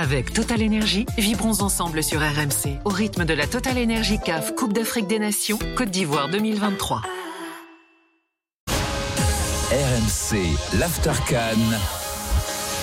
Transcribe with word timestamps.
Avec 0.00 0.32
Total 0.32 0.62
Energy, 0.62 1.06
vibrons 1.18 1.60
ensemble 1.60 2.04
sur 2.04 2.20
RMC 2.20 2.78
au 2.84 2.88
rythme 2.88 3.24
de 3.24 3.34
la 3.34 3.48
Total 3.48 3.76
Energy 3.76 4.20
CAF 4.24 4.54
Coupe 4.54 4.72
d'Afrique 4.72 5.08
des 5.08 5.18
Nations 5.18 5.58
Côte 5.76 5.90
d'Ivoire 5.90 6.28
2023. 6.28 7.02
RMC, 9.72 10.36
l'Aftercan. 10.78 11.58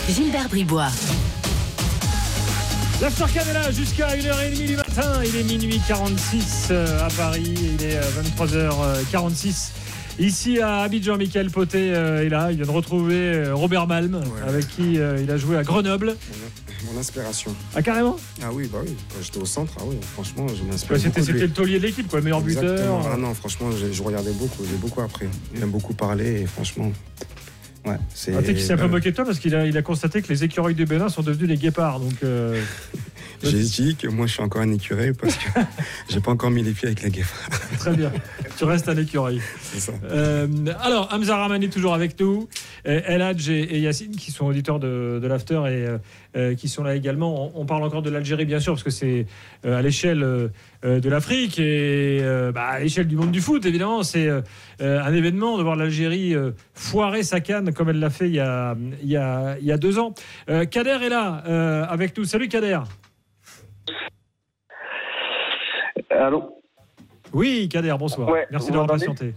Gilbert 0.09 0.49
Bribois. 0.49 0.89
L'Aftercan 3.01 3.49
est 3.49 3.53
là 3.53 3.71
jusqu'à 3.71 4.09
1h30 4.09 4.67
du 4.67 4.75
matin. 4.75 5.23
Il 5.23 5.37
est 5.37 5.43
minuit 5.43 5.79
46 5.87 6.67
euh, 6.71 7.05
à 7.05 7.07
Paris. 7.11 7.53
Il 7.79 7.81
est 7.85 7.97
23h46. 8.37 9.69
Ici 10.19 10.59
à 10.59 10.79
Abidjan, 10.79 11.15
Michael 11.15 11.49
Poté 11.49 11.93
euh, 11.93 12.25
est 12.25 12.29
là. 12.29 12.51
Il 12.51 12.57
vient 12.57 12.65
de 12.65 12.71
retrouver 12.71 13.35
euh, 13.35 13.55
Robert 13.55 13.87
Malm, 13.87 14.21
avec 14.45 14.67
qui 14.67 14.95
il 14.95 15.31
a 15.31 15.37
joué 15.37 15.55
à 15.55 15.63
Grenoble. 15.63 16.17
Mon 16.91 16.99
inspiration. 16.99 17.55
Ah, 17.75 17.81
carrément 17.81 18.17
Ah 18.41 18.49
oui, 18.53 18.69
bah 18.71 18.79
oui. 18.83 18.95
Quand 19.09 19.23
j'étais 19.23 19.39
au 19.39 19.45
centre, 19.45 19.73
ah 19.79 19.83
oui, 19.85 19.97
franchement, 20.13 20.47
je 20.47 20.63
m'inspire. 20.63 20.99
c'était, 20.99 21.21
c'était 21.21 21.39
le 21.39 21.49
taulier 21.49 21.79
de 21.79 21.85
l'équipe, 21.85 22.07
quoi, 22.07 22.21
meilleur 22.21 22.41
buteur. 22.41 23.07
Ah 23.11 23.17
non, 23.17 23.33
franchement, 23.33 23.69
je 23.71 24.03
regardais 24.03 24.31
beaucoup, 24.31 24.63
j'ai 24.69 24.77
beaucoup 24.77 25.01
appris. 25.01 25.27
Il 25.55 25.63
a 25.63 25.65
beaucoup 25.65 25.93
parlé 25.93 26.41
et 26.41 26.45
franchement. 26.45 26.91
Ouais, 27.85 27.97
c'est. 28.13 28.33
Ah, 28.35 28.39
tu 28.39 28.47
sais 28.47 28.53
qu'il 28.53 28.63
s'est 28.63 28.73
un 28.73 28.77
peu 28.77 28.87
moqué 28.87 29.11
de 29.11 29.15
toi 29.15 29.25
parce 29.25 29.39
qu'il 29.39 29.53
a, 29.53 29.65
il 29.65 29.77
a 29.77 29.81
constaté 29.81 30.21
que 30.21 30.27
les 30.29 30.43
écureuils 30.43 30.73
du 30.73 30.85
Bénin 30.85 31.09
sont 31.09 31.21
devenus 31.21 31.47
des 31.47 31.57
guépards. 31.57 31.99
Donc. 31.99 32.15
Euh... 32.23 32.61
J'ai 33.43 33.59
dit 33.59 33.95
que 33.95 34.07
moi 34.07 34.27
je 34.27 34.33
suis 34.33 34.41
encore 34.41 34.61
un 34.61 34.71
écureuil 34.71 35.13
parce 35.13 35.35
que 35.35 35.49
j'ai 36.09 36.19
pas 36.19 36.31
encore 36.31 36.51
mis 36.51 36.63
les 36.63 36.71
pieds 36.71 36.87
avec 36.87 37.01
les 37.03 37.09
guépards. 37.09 37.49
Très 37.79 37.95
bien. 37.95 38.11
Tu 38.57 38.63
restes 38.63 38.89
un 38.89 38.97
écureuil. 38.97 39.41
C'est 39.61 39.79
ça. 39.79 39.93
Euh, 40.09 40.47
alors, 40.81 41.09
Hamza 41.11 41.37
Ramani 41.37 41.69
toujours 41.69 41.93
avec 41.93 42.19
nous. 42.19 42.47
Eladj 42.85 43.49
et, 43.49 43.61
et 43.75 43.79
Yacine 43.79 44.15
qui 44.15 44.31
sont 44.31 44.45
auditeurs 44.45 44.79
de, 44.79 45.19
de 45.21 45.27
l'After 45.27 45.61
et 45.67 45.87
euh, 46.37 46.55
qui 46.55 46.67
sont 46.67 46.83
là 46.83 46.95
également. 46.95 47.55
On, 47.55 47.61
on 47.61 47.65
parle 47.65 47.83
encore 47.83 48.01
de 48.01 48.09
l'Algérie 48.09 48.45
bien 48.45 48.59
sûr 48.59 48.73
parce 48.73 48.83
que 48.83 48.89
c'est 48.89 49.25
euh, 49.65 49.77
à 49.77 49.81
l'échelle 49.81 50.51
euh, 50.85 50.99
de 50.99 51.09
l'Afrique 51.09 51.57
et 51.57 52.19
euh, 52.21 52.51
bah, 52.51 52.65
à 52.65 52.79
l'échelle 52.79 53.07
du 53.07 53.15
monde 53.15 53.31
du 53.31 53.41
foot 53.41 53.65
évidemment. 53.65 54.03
C'est 54.03 54.27
euh, 54.27 54.41
un 54.79 55.13
événement 55.13 55.57
de 55.57 55.63
voir 55.63 55.75
l'Algérie 55.75 56.35
foirer 56.73 57.23
sa 57.23 57.39
canne 57.39 57.73
comme 57.73 57.89
elle 57.89 57.99
l'a 57.99 58.09
fait 58.09 58.27
il 58.27 58.35
y, 58.35 58.39
a, 58.39 58.75
il, 59.01 59.09
y 59.09 59.17
a, 59.17 59.57
il 59.59 59.65
y 59.65 59.71
a 59.71 59.77
deux 59.77 59.97
ans. 59.99 60.13
Kader 60.47 60.97
est 61.03 61.09
là 61.09 61.85
avec 61.89 62.17
nous. 62.17 62.25
Salut 62.25 62.47
Kader. 62.47 62.79
Allô 66.15 66.61
Oui, 67.33 67.67
Kader, 67.69 67.95
bonsoir. 67.99 68.29
Ouais, 68.29 68.45
Merci 68.51 68.69
d'avoir 68.71 68.87
patienté. 68.87 69.33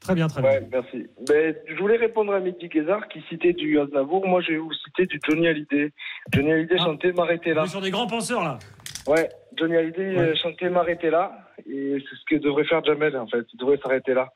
Très 0.00 0.14
bien, 0.16 0.26
très 0.26 0.42
Ouais, 0.42 0.60
bien. 0.60 0.68
merci. 0.72 1.06
Ben, 1.28 1.54
je 1.68 1.74
voulais 1.76 1.96
répondre 1.96 2.32
à 2.32 2.40
Mehdi 2.40 2.68
Guézard 2.68 3.06
qui 3.08 3.22
citait 3.28 3.52
du 3.52 3.78
Aznavour. 3.78 4.26
Moi, 4.26 4.40
je 4.40 4.52
vais 4.52 4.58
vous 4.58 4.72
citer 4.72 5.06
du 5.06 5.20
Johnny 5.28 5.46
Hallyday. 5.46 5.92
Johnny 6.32 6.50
Hallyday 6.52 6.74
Ah. 6.80 6.84
chantait 6.84 7.12
M'arrêter 7.12 7.54
là. 7.54 7.66
sur 7.66 7.80
des 7.80 7.90
grands 7.92 8.08
penseurs 8.08 8.42
là. 8.42 8.58
Ouais, 9.06 9.28
Johnny 9.56 9.76
Hallyday 9.76 10.16
Ouais. 10.16 10.18
euh, 10.18 10.34
chantait 10.34 10.70
M'arrêter 10.70 11.10
là. 11.10 11.32
Et 11.70 11.98
c'est 12.00 12.16
ce 12.16 12.24
que 12.28 12.42
devrait 12.42 12.64
faire 12.64 12.84
Jamel, 12.84 13.16
en 13.16 13.28
fait. 13.28 13.44
Il 13.54 13.58
devrait 13.58 13.78
s'arrêter 13.80 14.14
là. 14.14 14.28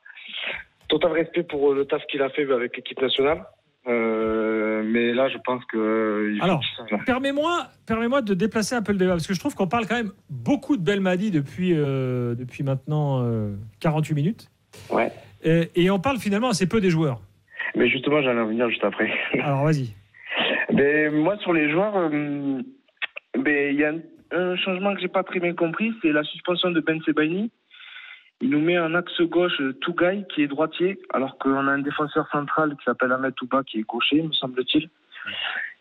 Total 0.87 1.11
respect 1.11 1.43
pour 1.43 1.71
euh, 1.71 1.75
le 1.75 1.85
taf 1.85 2.05
qu'il 2.07 2.21
a 2.21 2.29
fait 2.29 2.49
avec 2.49 2.77
l'équipe 2.77 3.01
nationale. 3.01 3.43
Euh, 3.89 4.46
mais 4.83 5.13
là, 5.13 5.29
je 5.29 5.37
pense 5.45 5.63
que. 5.65 5.77
euh, 5.77 6.37
Alors, 6.41 6.61
Permets-moi 7.05 7.67
permets 7.85 8.21
de 8.21 8.33
déplacer 8.33 8.75
un 8.75 8.81
peu 8.81 8.91
le 8.91 8.97
débat, 8.97 9.11
parce 9.13 9.27
que 9.27 9.33
je 9.33 9.39
trouve 9.39 9.55
qu'on 9.55 9.67
parle 9.67 9.87
quand 9.87 9.95
même 9.95 10.11
beaucoup 10.29 10.77
de 10.77 10.83
Belmadi 10.83 11.31
depuis, 11.31 11.73
euh, 11.73 12.35
depuis 12.35 12.63
maintenant 12.63 13.23
euh, 13.23 13.55
48 13.79 14.13
minutes. 14.13 14.49
Ouais. 14.89 15.11
Et, 15.43 15.69
et 15.75 15.89
on 15.91 15.99
parle 15.99 16.17
finalement 16.17 16.49
assez 16.49 16.67
peu 16.67 16.81
des 16.81 16.89
joueurs. 16.89 17.21
Mais 17.75 17.89
justement, 17.89 18.21
j'allais 18.21 18.41
en 18.41 18.47
venir 18.47 18.69
juste 18.69 18.83
après. 18.83 19.11
Alors 19.41 19.63
vas-y. 19.63 19.93
Ben, 20.73 21.13
moi, 21.13 21.37
sur 21.37 21.53
les 21.53 21.71
joueurs, 21.71 21.95
euh, 21.95 22.61
ben, 23.37 23.73
il 23.73 23.79
y 23.79 23.83
a 23.85 23.89
un, 23.91 23.99
un 24.37 24.55
changement 24.57 24.93
que 24.95 25.01
j'ai 25.01 25.07
pas 25.07 25.23
très 25.23 25.39
bien 25.39 25.53
compris, 25.53 25.93
c'est 26.01 26.11
la 26.11 26.23
suspension 26.23 26.71
de 26.71 26.79
Ben 26.81 26.99
Sebaini. 27.05 27.51
Il 28.39 28.51
nous 28.51 28.59
met 28.59 28.77
en 28.77 28.93
axe 28.93 29.19
gauche 29.21 29.59
euh, 29.61 29.73
Tougaï, 29.81 30.25
qui 30.33 30.43
est 30.43 30.47
droitier, 30.47 30.99
alors 31.11 31.37
qu'on 31.39 31.67
a 31.67 31.71
un 31.71 31.79
défenseur 31.79 32.27
central 32.29 32.75
qui 32.77 32.83
s'appelle 32.85 33.11
Ahmed 33.11 33.33
Touba, 33.33 33.63
qui 33.63 33.79
est 33.79 33.83
gaucher, 33.83 34.21
me 34.21 34.31
semble-t-il. 34.31 34.89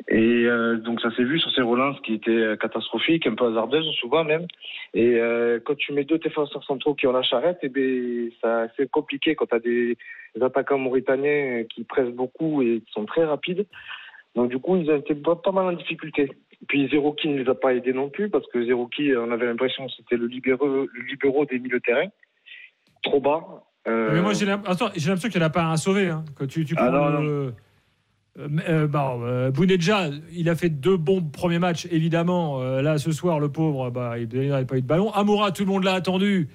Et 0.09 0.45
euh, 0.47 0.77
donc 0.77 1.01
ça 1.03 1.15
s'est 1.15 1.25
vu 1.25 1.39
sur 1.39 1.53
ces 1.53 1.61
relances 1.61 2.01
qui 2.01 2.15
étaient 2.15 2.31
euh, 2.31 2.57
catastrophiques, 2.57 3.27
un 3.27 3.35
peu 3.35 3.47
hasardeuses 3.47 3.91
souvent 4.01 4.25
même. 4.25 4.47
Et 4.95 5.21
quand 5.65 5.77
tu 5.77 5.93
mets 5.93 6.05
deux 6.05 6.19
défenseurs 6.19 6.65
centraux 6.65 6.95
qui 6.95 7.07
ont 7.07 7.13
la 7.13 7.23
charrette, 7.23 7.59
eh 7.63 7.69
ben, 7.69 8.31
ça 8.41 8.69
c'est 8.77 8.91
compliqué 8.91 9.35
quand 9.35 9.47
tu 9.47 9.55
as 9.55 9.59
des, 9.59 9.99
attaquants 10.41 10.79
mauritaniens 10.79 11.65
qui 11.65 11.85
pressent 11.85 12.15
beaucoup 12.15 12.63
et 12.63 12.81
qui 12.81 12.93
sont 12.93 13.05
très 13.05 13.25
rapides. 13.25 13.67
Donc 14.35 14.49
du 14.49 14.59
coup, 14.59 14.77
ils 14.77 14.91
ont 14.91 14.97
été 14.97 15.15
pas 15.15 15.53
mal 15.53 15.67
en 15.67 15.73
difficulté. 15.73 16.31
Puis 16.69 16.89
Zerouki 16.89 17.29
ne 17.29 17.43
les 17.43 17.51
a 17.51 17.55
pas 17.55 17.75
aidés 17.75 17.93
non 17.93 18.09
plus 18.09 18.31
parce 18.31 18.47
que 18.49 18.65
Zerouki, 18.65 19.15
on 19.15 19.31
avait 19.31 19.47
l'impression 19.47 19.89
c'était 19.91 20.17
le 20.17 20.27
libéraux, 20.27 20.87
le 20.91 21.03
libéraux 21.07 21.45
des 21.45 21.59
milieux 21.59 21.79
de 21.79 21.85
terrain, 21.85 22.09
trop 23.07 23.21
bas. 23.21 23.41
Euh, 23.89 24.11
Mais 24.15 24.21
moi 24.23 24.33
j'ai 24.33 24.47
l'impression 24.47 24.89
qu'il 25.29 25.39
n'y 25.39 25.45
en 25.45 25.47
a 25.47 25.51
pas 25.51 25.65
un 25.65 25.77
sauvé. 25.77 26.11
Hein. 26.11 26.25
Quand 26.35 26.47
tu, 26.47 26.65
tu 26.65 26.75
Ah, 26.77 26.91
non, 26.91 27.21
le- 27.21 27.55
Euh, 28.39 28.49
euh, 28.69 28.87
euh, 28.95 29.51
Bounedjah, 29.51 30.11
il 30.35 30.51
a 30.51 30.55
fait 30.57 30.69
deux 30.69 30.99
bons 30.99 31.23
premiers 31.23 31.59
matchs, 31.59 31.87
évidemment. 31.91 32.61
Euh, 32.61 32.83
là, 32.83 32.99
ce 32.99 33.11
soir, 33.11 33.41
le 33.41 33.49
pauvre, 33.49 33.89
bah, 33.89 34.19
il 34.19 34.29
n'a 34.51 34.63
pas 34.67 34.77
eu 34.77 34.83
de 34.83 34.87
ballon. 34.87 35.11
Amoura, 35.13 35.53
tout 35.53 35.65
le 35.65 35.71
monde 35.71 35.85
l'a 35.85 35.95
attendu. 35.95 36.49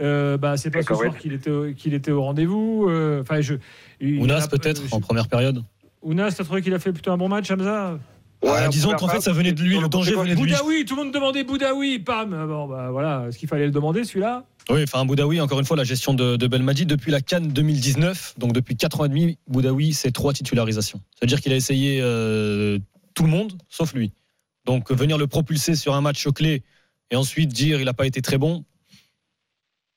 Euh, 0.00 0.36
bah, 0.36 0.56
c'est 0.56 0.70
pas 0.72 0.82
ce 0.82 0.92
soir 0.94 1.16
qu'il 1.16 1.32
était, 1.32 1.50
au- 1.50 1.72
qu'il 1.74 1.94
était 1.94 2.10
au 2.10 2.22
rendez-vous. 2.22 2.86
Euh, 2.88 3.20
Enfin, 3.22 3.40
je. 3.40 3.54
Ounas 4.02 4.48
peut-être 4.50 4.82
je- 4.88 4.92
en 4.94 4.98
première 5.00 5.28
période. 5.28 5.62
Ounas, 6.02 6.34
t'as 6.36 6.42
trouvé 6.44 6.60
qu'il 6.60 6.74
a 6.74 6.80
fait 6.80 6.92
plutôt 6.92 7.12
un 7.12 7.16
bon 7.16 7.28
match, 7.28 7.48
Hamza? 7.52 7.98
Ouais, 8.42 8.50
Ah, 8.54 8.66
en 8.66 8.68
disons 8.68 8.92
qu'en 8.94 9.08
fait, 9.08 9.20
ça 9.20 9.32
venait 9.32 9.52
de 9.52 9.62
lui, 9.62 9.78
le 9.78 9.88
danger 9.88 10.12
venait 10.14 10.34
de 10.34 10.40
lui. 10.40 10.52
Boudaoui, 10.52 10.84
tout 10.84 10.96
le 10.96 11.04
monde 11.04 11.14
demandait 11.14 11.44
Boudaoui, 11.44 11.98
pam 11.98 12.30
Bon, 12.46 12.66
bah 12.66 12.90
voilà, 12.90 13.26
est-ce 13.28 13.38
qu'il 13.38 13.48
fallait 13.48 13.66
le 13.66 13.70
demander 13.72 14.04
celui-là? 14.04 14.44
Oui, 14.70 14.82
enfin 14.82 15.04
Boudaoui, 15.06 15.40
encore 15.40 15.58
une 15.58 15.64
fois, 15.64 15.76
la 15.76 15.84
gestion 15.84 16.12
de, 16.12 16.36
de 16.36 16.46
Belmadi 16.46 16.84
depuis 16.84 17.10
la 17.10 17.20
Cannes 17.20 17.48
2019, 17.48 18.34
donc 18.38 18.52
depuis 18.52 18.76
4 18.76 19.00
ans 19.00 19.04
et 19.06 19.08
demi, 19.08 19.38
Boudaoui, 19.46 19.94
c'est 19.94 20.10
trois 20.10 20.32
titularisations. 20.32 21.00
C'est-à-dire 21.14 21.40
qu'il 21.40 21.52
a 21.52 21.56
essayé 21.56 22.00
euh, 22.02 22.78
tout 23.14 23.22
le 23.22 23.30
monde, 23.30 23.54
sauf 23.70 23.94
lui. 23.94 24.12
Donc 24.66 24.92
venir 24.92 25.16
le 25.16 25.26
propulser 25.26 25.74
sur 25.74 25.94
un 25.94 26.02
match 26.02 26.26
clé 26.28 26.62
et 27.10 27.16
ensuite 27.16 27.48
dire 27.48 27.80
il 27.80 27.86
n'a 27.86 27.94
pas 27.94 28.06
été 28.06 28.20
très 28.20 28.36
bon. 28.36 28.64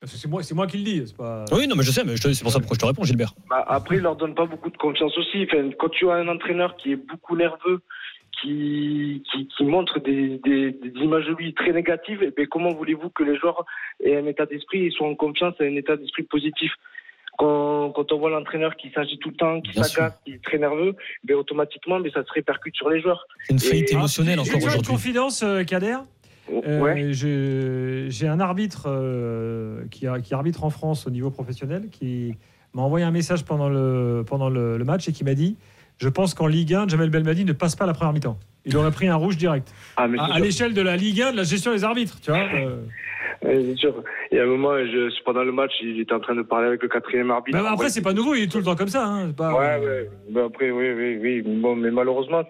C'est 0.06 0.28
moi, 0.28 0.42
c'est 0.42 0.56
moi 0.56 0.66
qui 0.66 0.78
le 0.78 0.84
dis, 0.84 1.04
c'est 1.06 1.16
pas. 1.16 1.46
Oui, 1.52 1.68
non, 1.68 1.76
mais 1.76 1.84
je 1.84 1.92
sais, 1.92 2.04
mais 2.04 2.16
c'est 2.18 2.42
pour 2.42 2.52
ça 2.52 2.60
que 2.60 2.66
je 2.74 2.80
te 2.80 2.86
réponds, 2.86 3.04
Gilbert. 3.04 3.36
Bah, 3.50 3.64
après, 3.68 3.98
il 3.98 4.02
leur 4.02 4.16
donne 4.16 4.34
pas 4.34 4.48
beaucoup 4.48 4.72
de 4.72 4.78
confiance 4.78 5.16
aussi. 5.16 5.46
Enfin, 5.46 5.70
quand 5.78 5.90
tu 5.90 6.10
as 6.10 6.16
un 6.16 6.28
entraîneur 6.28 6.76
qui 6.76 6.94
est 6.94 6.96
beaucoup 6.96 7.36
nerveux, 7.36 7.82
qui, 8.42 9.24
qui, 9.32 9.48
qui 9.48 9.64
montre 9.64 10.00
des, 10.00 10.40
des, 10.44 10.72
des 10.72 11.00
images 11.02 11.26
de 11.28 11.34
lui 11.34 11.54
très 11.54 11.72
négatives, 11.74 12.20
eh 12.24 12.32
ben, 12.32 12.48
comment 12.48 12.74
voulez-vous 12.74 13.10
que 13.10 13.24
les 13.24 13.38
joueurs 13.38 13.66
aient 14.04 14.18
un 14.18 14.26
état 14.26 14.46
d'esprit 14.46 14.86
et 14.86 14.92
soient 14.92 15.08
en 15.08 15.16
confiance 15.16 15.54
et 15.60 15.68
un 15.68 15.76
état 15.76 15.96
d'esprit 15.98 16.24
positif 16.24 16.72
quand, 17.38 17.92
quand 17.92 18.12
on 18.12 18.20
voit 18.20 18.30
l'entraîneur 18.30 18.76
qui 18.76 18.92
s'agit 18.92 19.18
tout 19.20 19.30
le 19.30 19.36
temps, 19.36 19.62
qui 19.62 19.72
Bien 19.72 19.84
s'agace, 19.84 20.20
qui 20.26 20.34
est 20.34 20.44
très 20.44 20.58
nerveux, 20.58 20.96
ben, 21.24 21.36
automatiquement, 21.36 22.00
mais 22.00 22.12
ça 22.12 22.24
se 22.26 22.32
répercute 22.34 22.76
sur 22.76 22.90
les 22.90 23.02
joueurs. 23.02 23.26
C'est 23.48 23.54
une 23.54 23.60
faillite 23.60 23.92
Et- 23.92 23.96
émotionnelle 23.96 24.40
encore 24.40 24.54
une 24.56 24.64
aujourd'hui. 24.68 24.88
confidence, 24.92 25.44
euh, 25.44 25.64
Kader. 25.64 25.98
Euh, 26.52 26.80
ouais. 26.82 27.14
J'ai 27.14 28.28
un 28.28 28.40
arbitre 28.40 28.86
euh, 28.88 29.84
qui, 29.92 30.06
qui 30.24 30.34
arbitre 30.34 30.64
en 30.64 30.70
France 30.70 31.08
au 31.08 31.10
niveau 31.10 31.30
professionnel 31.30 31.90
qui 31.92 32.34
m'a 32.74 32.82
envoyé 32.82 33.06
un 33.06 33.12
message 33.12 33.46
pendant 33.46 33.70
le, 33.70 34.24
pendant 34.28 34.50
le, 34.50 34.78
le 34.78 34.84
match 34.84 35.08
et 35.08 35.14
qui 35.14 35.24
m'a 35.24 35.34
dit 35.34 35.56
Je 36.02 36.10
pense 36.10 36.34
qu'en 36.34 36.48
Ligue 36.48 36.74
1, 36.74 36.88
Jamel 36.88 37.12
Belmadi 37.12 37.46
ne 37.46 37.54
passe 37.54 37.76
pas 37.76 37.86
la 37.86 37.94
première 37.94 38.12
mi-temps. 38.14 38.40
Il 38.66 38.76
aurait 38.76 38.92
pris 38.92 39.08
un 39.08 39.16
rouge 39.16 39.38
direct. 39.38 39.72
Ah, 39.98 40.08
mais 40.08 40.18
À, 40.20 40.40
l'échelle 40.40 40.74
de 40.74 40.82
la 40.82 40.96
Ligue 40.98 41.22
1, 41.22 41.32
de 41.34 41.38
la 41.38 41.44
gestion 41.44 41.72
des 41.72 41.84
arbitres, 41.84 42.20
tu 42.22 42.32
vois. 42.32 42.40
euh. 42.40 42.78
Ouais, 43.44 43.60
c'est 43.66 43.76
sûr. 43.78 44.04
Il 44.32 44.38
y 44.38 44.40
a 44.40 44.44
un 44.44 44.48
moment, 44.48 44.78
je, 44.78 45.10
pendant 45.24 45.44
le 45.44 45.52
match, 45.52 45.72
il 45.82 46.00
était 46.00 46.14
en 46.14 46.20
train 46.20 46.36
de 46.36 46.44
parler 46.44 46.68
avec 46.68 46.84
le 46.84 46.88
quatrième 46.90 47.32
arbitre. 47.32 47.58
Mais 47.60 47.68
après, 47.68 47.90
c'est 47.90 48.04
pas 48.04 48.14
nouveau, 48.14 48.36
il 48.36 48.44
est 48.44 48.52
tout 48.52 48.60
le 48.60 48.64
temps 48.64 48.76
comme 48.76 48.88
ça. 48.90 49.04
hein, 49.08 49.32
pas- 49.32 49.52
Ouais, 49.54 49.84
ouais. 49.84 50.10
Ben 50.30 50.46
après, 50.46 50.70
oui, 50.70 50.92
oui, 50.92 51.18
oui. 51.20 51.42
Bon, 51.60 51.76
mais 51.76 51.90
malheureusement, 51.90 52.44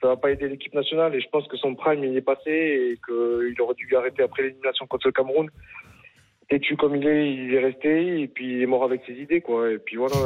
ça 0.00 0.08
va 0.08 0.16
pas 0.16 0.30
aider 0.30 0.48
l'équipe 0.48 0.72
nationale 0.72 1.14
et 1.14 1.20
je 1.20 1.28
pense 1.30 1.46
que 1.48 1.58
son 1.58 1.74
prime, 1.74 2.02
il 2.02 2.16
est 2.16 2.22
passé 2.22 2.48
et 2.50 2.98
qu'il 3.06 3.60
aurait 3.60 3.74
dû 3.74 3.94
arrêter 3.94 4.22
après 4.22 4.44
l'élimination 4.44 4.86
contre 4.86 5.08
le 5.08 5.12
Cameroun. 5.12 5.50
Têtu 6.52 6.76
comme 6.76 6.96
il 6.96 7.06
est, 7.06 7.32
il 7.32 7.54
est 7.54 7.64
resté 7.64 8.20
et 8.20 8.28
puis 8.28 8.56
il 8.56 8.62
est 8.62 8.66
mort 8.66 8.84
avec 8.84 9.00
ses 9.06 9.14
idées, 9.14 9.40
quoi. 9.40 9.72
Et 9.72 9.78
puis 9.78 9.96
voilà. 9.96 10.16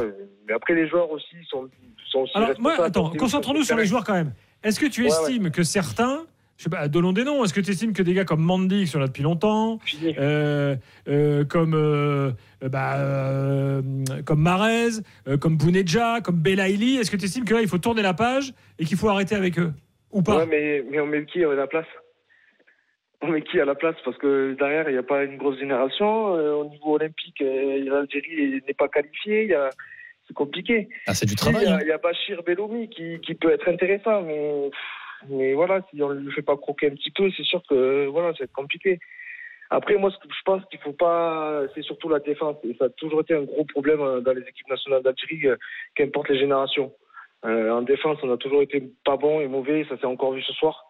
Mais 0.49 0.55
après, 0.55 0.75
les 0.75 0.89
joueurs 0.89 1.09
aussi 1.13 1.37
sont, 1.49 1.69
sont 2.11 2.23
aussi 2.23 2.33
Alors, 2.35 2.51
moi, 2.59 2.83
attends, 2.83 3.11
concentrons-nous 3.11 3.63
sur 3.63 3.77
les 3.77 3.87
joueurs 3.87 4.03
quand 4.03 4.15
même. 4.15 4.33
Est-ce 4.65 4.81
que 4.81 4.87
tu 4.87 5.03
Ouais, 5.03 5.07
estimes 5.07 5.53
que 5.53 5.63
certains, 5.63 6.27
je 6.57 6.65
sais 6.65 6.71
pas, 6.71 6.89
donnons 6.89 7.13
des 7.13 7.23
noms, 7.23 7.45
est-ce 7.45 7.55
que 7.55 7.61
tu 7.61 7.71
estimes 7.71 7.93
que 7.93 8.03
des 8.03 8.13
gars 8.13 8.25
comme 8.25 8.43
Mandy, 8.43 8.81
qui 8.81 8.87
sont 8.89 8.99
là 8.99 9.07
depuis 9.07 9.23
longtemps, 9.23 9.79
euh, 10.19 10.75
euh, 11.07 11.45
comme, 11.45 11.75
euh, 11.75 12.33
bah, 12.61 13.83
comme 14.25 14.41
Marez, 14.41 14.99
comme 15.41 15.57
Bounedja, 15.57 16.23
comme 16.23 16.41
Belaïli, 16.41 16.97
est-ce 16.97 17.13
que 17.13 17.17
tu 17.17 17.27
estimes 17.27 17.45
que 17.45 17.55
là, 17.55 17.61
il 17.61 17.69
faut 17.69 17.79
tourner 17.79 18.03
la 18.03 18.15
page 18.15 18.53
et 18.81 18.85
qu'il 18.85 18.97
faut 18.97 19.09
arrêter 19.09 19.37
avec 19.37 19.61
eux 19.61 19.73
Ou 20.11 20.23
pas? 20.23 20.39
Ouais, 20.39 20.47
mais, 20.47 20.85
mais 20.91 20.99
on 20.99 21.07
met 21.07 21.25
qui 21.25 21.45
à 21.45 21.55
la 21.55 21.69
place? 21.69 21.87
On 23.23 23.29
met 23.29 23.43
qui 23.43 23.59
à 23.61 23.65
la 23.65 23.75
place? 23.75 23.97
Parce 24.05 24.19
que 24.19 24.55
derrière, 24.59 24.89
il 24.89 24.93
n'y 24.93 24.99
a 24.99 25.03
pas 25.03 25.25
une 25.25 25.37
grosse 25.37 25.59
génération. 25.59 26.37
Euh, 26.37 26.53
au 26.55 26.65
niveau 26.69 26.95
olympique, 26.97 27.41
euh, 27.41 27.83
l'Algérie 27.85 28.63
n'est 28.67 28.75
pas 28.75 28.89
qualifiée. 28.89 29.55
A- 29.55 29.71
C'est 30.29 30.35
compliqué. 30.35 30.89
Ah, 31.07 31.15
c'est 31.15 31.27
du 31.27 31.37
travail. 31.37 31.63
Il 31.65 31.69
y, 31.69 31.73
hein. 31.73 31.79
a- 31.81 31.85
y 31.85 31.93
a 31.93 31.99
Bachir 31.99 32.43
Belloumi 32.43 32.89
qui, 32.91 33.21
qui 33.21 33.35
peut 33.35 33.53
être 33.53 33.69
intéressant, 33.69 34.23
mais 34.23 34.71
Mais 35.31 35.55
voilà, 35.55 35.81
si 35.89 36.03
on 36.03 36.11
ne 36.11 36.21
le 36.21 36.31
fait 36.31 36.43
pas 36.43 36.57
croquer 36.59 36.89
un 36.89 36.95
petit 36.95 37.11
peu, 37.11 37.31
c'est 37.37 37.43
sûr 37.43 37.63
que 37.69 38.07
voilà, 38.07 38.33
ça 38.33 38.41
va 38.41 38.45
être 38.45 38.53
compliqué. 38.53 38.99
Après, 39.71 39.97
moi, 39.97 40.11
ce 40.11 40.19
que 40.19 40.29
je 40.33 40.43
pense 40.45 40.63
qu'il 40.67 40.79
faut 40.81 40.93
pas, 40.93 41.63
c'est 41.75 41.83
surtout 41.83 42.09
la 42.11 42.19
défense. 42.21 42.57
Et 42.65 42.75
ça 42.79 42.85
a 42.85 42.89
toujours 42.91 43.23
été 43.23 43.35
un 43.35 43.43
gros 43.43 43.65
problème 43.65 44.01
euh, 44.03 44.21
dans 44.21 44.33
les 44.35 44.43
équipes 44.43 44.69
nationales 44.69 45.03
d'Algérie, 45.03 45.43
qu'importe 45.95 46.29
les 46.29 46.39
générations. 46.39 46.93
Euh, 47.47 47.71
en 47.71 47.83
défense, 47.83 48.19
on 48.23 48.31
a 48.33 48.37
toujours 48.37 48.63
été 48.63 48.83
pas 49.05 49.17
bon 49.17 49.41
et 49.41 49.49
mauvais. 49.49 49.85
Ça 49.89 49.97
s'est 49.99 50.07
encore 50.07 50.33
vu 50.33 50.43
ce 50.43 50.53
soir. 50.53 50.86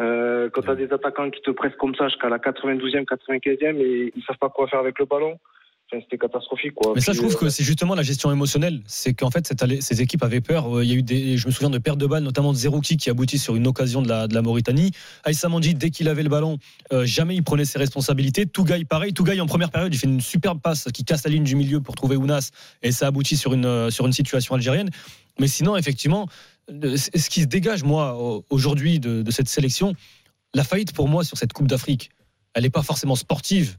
Euh, 0.00 0.48
quand 0.52 0.62
tu 0.62 0.70
as 0.70 0.74
des 0.76 0.92
attaquants 0.92 1.30
qui 1.30 1.40
te 1.42 1.50
pressent 1.50 1.76
comme 1.78 1.94
ça 1.94 2.08
jusqu'à 2.08 2.28
la 2.28 2.38
92e, 2.38 3.04
95e 3.04 3.76
et 3.80 4.12
ils 4.14 4.22
savent 4.24 4.38
pas 4.38 4.48
quoi 4.48 4.68
faire 4.68 4.78
avec 4.78 4.98
le 5.00 5.06
ballon, 5.06 5.38
enfin, 5.90 6.00
c'était 6.04 6.18
catastrophique. 6.18 6.74
Quoi. 6.74 6.92
Mais 6.94 7.00
ça, 7.00 7.12
je 7.12 7.18
trouve 7.18 7.34
euh, 7.34 7.38
que 7.38 7.48
c'est 7.48 7.64
justement 7.64 7.96
la 7.96 8.02
gestion 8.02 8.30
émotionnelle. 8.30 8.80
C'est 8.86 9.12
qu'en 9.14 9.30
fait, 9.30 9.44
cette 9.46 9.60
allée- 9.62 9.80
ces 9.80 10.00
équipes 10.00 10.22
avaient 10.22 10.40
peur. 10.40 10.76
Euh, 10.78 10.84
Il 10.84 10.90
y 10.90 10.92
a 10.92 10.96
eu 10.96 11.02
des, 11.02 11.36
je 11.36 11.46
me 11.48 11.52
souviens 11.52 11.70
de 11.70 11.78
pertes 11.78 11.98
de 11.98 12.06
balles, 12.06 12.22
notamment 12.22 12.52
de 12.52 12.58
Zerouki 12.58 12.96
qui 12.96 13.10
aboutit 13.10 13.38
sur 13.38 13.56
une 13.56 13.66
occasion 13.66 14.00
de 14.02 14.08
la, 14.08 14.28
de 14.28 14.34
la 14.34 14.42
Mauritanie. 14.42 14.92
Aïssa 15.24 15.48
Mandi, 15.48 15.74
dès 15.74 15.90
qu'il 15.90 16.08
avait 16.08 16.22
le 16.22 16.28
ballon, 16.28 16.58
euh, 16.92 17.04
jamais 17.04 17.34
il 17.34 17.42
prenait 17.42 17.64
ses 17.64 17.78
responsabilités. 17.80 18.46
Tougaï, 18.46 18.84
pareil. 18.84 19.12
Tougaï, 19.12 19.40
en 19.40 19.46
première 19.46 19.70
période, 19.70 19.92
il 19.92 19.98
fait 19.98 20.06
une 20.06 20.20
superbe 20.20 20.60
passe 20.60 20.84
qui 20.94 21.04
casse 21.04 21.24
la 21.24 21.30
ligne 21.32 21.44
du 21.44 21.56
milieu 21.56 21.80
pour 21.80 21.96
trouver 21.96 22.14
Ounas 22.16 22.50
et 22.82 22.92
ça 22.92 23.08
aboutit 23.08 23.36
sur 23.36 23.52
une, 23.52 23.64
euh, 23.66 23.90
sur 23.90 24.06
une 24.06 24.12
situation 24.12 24.54
algérienne. 24.54 24.90
Mais 25.40 25.48
sinon, 25.48 25.76
effectivement, 25.76 26.22
euh, 26.24 26.32
ce 26.68 27.28
qui 27.30 27.42
se 27.42 27.46
dégage, 27.46 27.82
moi, 27.82 28.14
au- 28.16 28.44
aujourd'hui 28.50 29.00
de, 29.00 29.22
de 29.22 29.30
cette 29.30 29.48
sélection, 29.48 29.94
la 30.54 30.64
faillite 30.64 30.92
pour 30.92 31.08
moi 31.08 31.24
sur 31.24 31.36
cette 31.38 31.52
Coupe 31.52 31.68
d'Afrique, 31.68 32.10
elle 32.54 32.62
n'est 32.64 32.70
pas 32.70 32.82
forcément 32.82 33.16
sportive. 33.16 33.76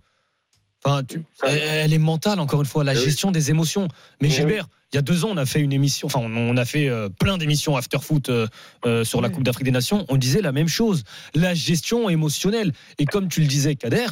Enfin, 0.83 1.03
tu- 1.03 1.23
elle, 1.43 1.91
est 1.93 1.97
mentale, 1.97 2.39
encore 2.39 2.61
une 2.61 2.65
fois, 2.67 2.83
la 2.83 2.95
gestion 2.95 3.31
des 3.31 3.49
émotions. 3.49 3.87
Mais. 4.21 4.29
Gilbert, 4.29 4.67
il 4.91 4.95
y 4.95 4.99
a 4.99 5.01
deux 5.01 5.23
ans, 5.25 5.29
on 5.31 5.37
a 5.37 5.45
fait 5.45 5.59
une 5.59 5.73
émission, 5.73 6.07
enfin, 6.07 6.19
on 6.21 6.57
a 6.57 6.65
fait 6.65 6.87
euh, 6.89 7.09
plein 7.09 7.37
d'émissions 7.37 7.75
after 7.75 7.99
foot 7.99 8.29
euh, 8.29 8.47
euh, 8.85 9.03
sur 9.03 9.21
la. 9.21 9.29
Coupe 9.29 9.43
d'Afrique 9.43 9.65
des 9.65 9.71
Nations. 9.71 10.05
On 10.09 10.17
disait 10.17 10.41
la 10.41 10.51
même 10.51 10.67
chose, 10.69 11.03
la 11.35 11.53
gestion 11.53 12.09
émotionnelle. 12.09 12.71
Et 12.97 13.05
comme 13.05 13.27
tu 13.27 13.41
le 13.41 13.47
disais, 13.47 13.75
Kader, 13.75 14.07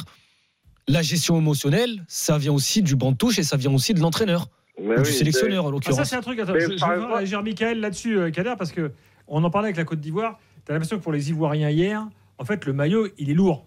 la 0.86 1.02
gestion 1.02 1.36
émotionnelle, 1.38 2.04
ça 2.06 2.38
vient 2.38 2.52
aussi 2.52 2.82
du 2.82 2.96
banc 2.96 3.12
de 3.12 3.16
touche 3.16 3.38
et 3.38 3.42
ça 3.42 3.56
vient 3.56 3.72
aussi 3.72 3.92
de 3.94 4.00
l'entraîneur, 4.00 4.48
oui, 4.80 4.96
du 5.02 5.10
sélectionneur 5.10 5.64
en 5.64 5.68
Ah, 5.68 5.70
ça, 5.70 5.72
l'occurrence. 5.72 6.08
c'est 6.08 6.16
un 6.16 6.20
truc. 6.20 6.38
Attends, 6.38 6.52
Mais 6.54 6.60
je, 6.60 6.66
je 6.66 6.72
exemple- 6.74 7.12
réagir 7.14 7.42
Michael 7.42 7.80
là-dessus, 7.80 8.16
euh, 8.18 8.30
Kader, 8.30 8.54
parce 8.58 8.72
que 8.72 8.92
on 9.26 9.42
en 9.44 9.50
parlait 9.50 9.66
avec 9.66 9.76
la 9.76 9.84
Côte 9.84 10.00
d'Ivoire. 10.00 10.38
Tu 10.64 10.70
as 10.72 10.74
l'impression 10.74 10.98
que 10.98 11.02
pour 11.02 11.12
les 11.12 11.30
Ivoiriens 11.30 11.70
hier, 11.70 12.06
en 12.38 12.44
fait, 12.44 12.64
le 12.66 12.72
maillot, 12.72 13.08
il 13.18 13.30
est 13.30 13.34
lourd. 13.34 13.64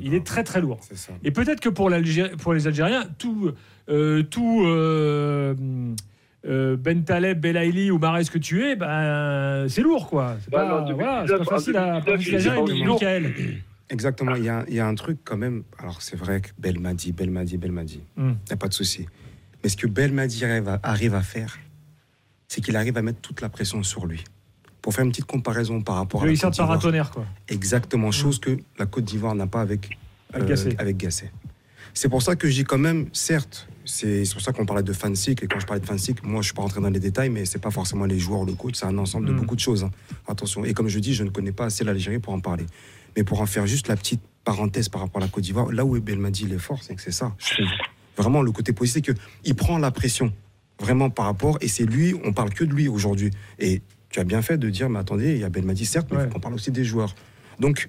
Il 0.00 0.14
est 0.14 0.24
très, 0.24 0.44
très 0.44 0.60
lourd. 0.60 0.78
Et 1.24 1.32
peut-être 1.32 1.58
que 1.60 1.68
pour, 1.68 1.90
les 1.90 2.66
Algériens, 2.66 3.02
tout, 3.18 3.50
euh, 3.88 4.22
tout 4.22 4.62
euh, 4.64 5.54
euh, 6.46 6.76
Ben 6.76 7.02
Taleb, 7.02 7.40
Belaïli 7.40 7.90
ou 7.90 7.98
Marais 7.98 8.24
que 8.24 8.38
tu 8.38 8.64
es, 8.64 8.76
ben, 8.76 9.66
c'est 9.68 9.82
lourd, 9.82 10.08
quoi. 10.08 10.36
C'est 10.44 10.50
Bah 10.52 10.58
pas, 10.64 10.92
voilà, 10.94 11.24
c'est 11.26 11.32
pas 11.32 11.38
19, 11.40 11.48
facile 11.48 11.76
à, 11.76 11.96
en 11.96 12.00
pas 12.00 12.12
facile 12.16 12.36
à 12.36 12.38
2019, 12.38 12.42
gérer, 12.42 12.60
il 12.76 12.82
est 12.82 12.84
lourd. 12.84 12.94
Michael. 13.02 13.34
Exactement. 13.90 14.34
Il 14.36 14.44
y, 14.44 14.48
a, 14.48 14.64
il 14.68 14.74
y 14.74 14.80
a 14.80 14.86
un 14.86 14.94
truc 14.94 15.18
quand 15.24 15.36
même. 15.36 15.64
Alors, 15.78 16.02
c'est 16.02 16.16
vrai 16.16 16.40
que 16.40 16.48
Belmadi, 16.58 17.10
Belmadi, 17.12 17.56
Belmadi. 17.56 18.00
Il 18.16 18.22
Hmm. 18.22 18.28
n'y 18.46 18.52
a 18.52 18.56
pas 18.56 18.68
de 18.68 18.74
souci. 18.74 19.06
Mais 19.62 19.68
ce 19.68 19.76
que 19.76 19.86
Belmadi 19.86 20.44
arrive 20.44 20.68
à, 20.68 20.80
à 20.82 21.22
faire, 21.22 21.58
c'est 22.48 22.60
qu'il 22.60 22.76
arrive 22.76 22.96
à 22.96 23.02
mettre 23.02 23.20
toute 23.20 23.40
la 23.40 23.48
pression 23.48 23.82
sur 23.82 24.06
lui. 24.06 24.24
Pour 24.80 24.94
faire 24.94 25.04
une 25.04 25.10
petite 25.10 25.26
comparaison 25.26 25.82
par 25.82 25.96
rapport 25.96 26.22
à 26.22 26.26
sort 26.36 26.50
de 26.50 26.54
d'Ivoire. 26.56 26.68
paratonnerre, 26.68 27.10
quoi. 27.10 27.26
Exactement, 27.48 28.10
chose 28.12 28.38
que 28.38 28.58
la 28.78 28.86
Côte 28.86 29.04
d'Ivoire 29.04 29.34
n'a 29.34 29.46
pas 29.46 29.60
avec. 29.60 29.98
Avec 30.32 30.48
Gasset. 30.48 30.76
avec 30.78 30.96
Gasset. 30.96 31.30
C'est 31.94 32.08
pour 32.08 32.22
ça 32.22 32.36
que 32.36 32.48
j'ai 32.48 32.64
quand 32.64 32.78
même, 32.78 33.08
certes, 33.12 33.66
c'est 33.84 34.22
pour 34.32 34.40
ça 34.42 34.52
qu'on 34.52 34.66
parlait 34.66 34.82
de 34.82 34.92
fan 34.92 35.16
cycle. 35.16 35.44
Et 35.44 35.48
quand 35.48 35.58
je 35.58 35.66
parlais 35.66 35.80
de 35.80 35.86
fan 35.86 35.98
cycle, 35.98 36.24
moi, 36.24 36.42
je 36.42 36.46
suis 36.46 36.54
pas 36.54 36.62
rentré 36.62 36.80
dans 36.80 36.90
les 36.90 37.00
détails, 37.00 37.30
mais 37.30 37.44
c'est 37.44 37.58
pas 37.58 37.70
forcément 37.70 38.04
les 38.04 38.18
joueurs, 38.18 38.44
le 38.44 38.52
coach, 38.52 38.74
c'est 38.76 38.86
un 38.86 38.96
ensemble 38.98 39.26
de 39.26 39.32
Mm. 39.32 39.36
beaucoup 39.36 39.56
de 39.56 39.60
choses. 39.60 39.84
hein. 39.84 39.90
Attention. 40.28 40.64
Et 40.64 40.74
comme 40.74 40.88
je 40.88 40.98
dis, 41.00 41.12
je 41.14 41.24
ne 41.24 41.30
connais 41.30 41.50
pas 41.52 41.64
assez 41.64 41.82
l'Algérie 41.84 42.18
pour 42.20 42.34
en 42.34 42.40
parler. 42.40 42.66
Mais 43.16 43.24
pour 43.24 43.40
en 43.40 43.46
faire 43.46 43.66
juste 43.66 43.88
la 43.88 43.96
petite 43.96 44.20
parenthèse 44.44 44.88
par 44.88 45.00
rapport 45.00 45.20
à 45.20 45.24
la 45.24 45.30
Côte 45.30 45.42
d'Ivoire, 45.44 45.72
là 45.72 45.84
où 45.84 45.98
Belmadi 46.00 46.44
il 46.44 46.52
est 46.52 46.58
fort, 46.58 46.82
c'est 46.82 46.94
que 46.94 47.02
c'est 47.02 47.10
ça. 47.10 47.34
Je 47.38 47.54
trouve. 47.54 47.66
Vraiment, 48.18 48.42
le 48.42 48.50
côté 48.52 48.72
positif, 48.72 49.04
c'est 49.06 49.14
qu'il 49.42 49.54
prend 49.54 49.78
la 49.78 49.90
pression. 49.90 50.32
Vraiment 50.80 51.08
par 51.10 51.24
rapport, 51.24 51.56
et 51.60 51.68
c'est 51.68 51.84
lui, 51.84 52.14
on 52.24 52.32
parle 52.32 52.50
que 52.50 52.64
de 52.64 52.72
lui 52.72 52.86
aujourd'hui. 52.88 53.30
Et 53.58 53.80
tu 54.10 54.20
as 54.20 54.24
bien 54.24 54.42
fait 54.42 54.58
de 54.58 54.68
dire, 54.70 54.88
mais 54.90 54.98
attendez, 54.98 55.32
il 55.32 55.38
y 55.38 55.44
a 55.44 55.48
Belmadi, 55.48 55.86
certes, 55.86 56.08
mais 56.10 56.16
Ouais. 56.18 56.24
faut 56.24 56.30
qu'on 56.34 56.40
parle 56.40 56.54
aussi 56.54 56.70
des 56.70 56.84
joueurs. 56.84 57.14
Donc, 57.58 57.88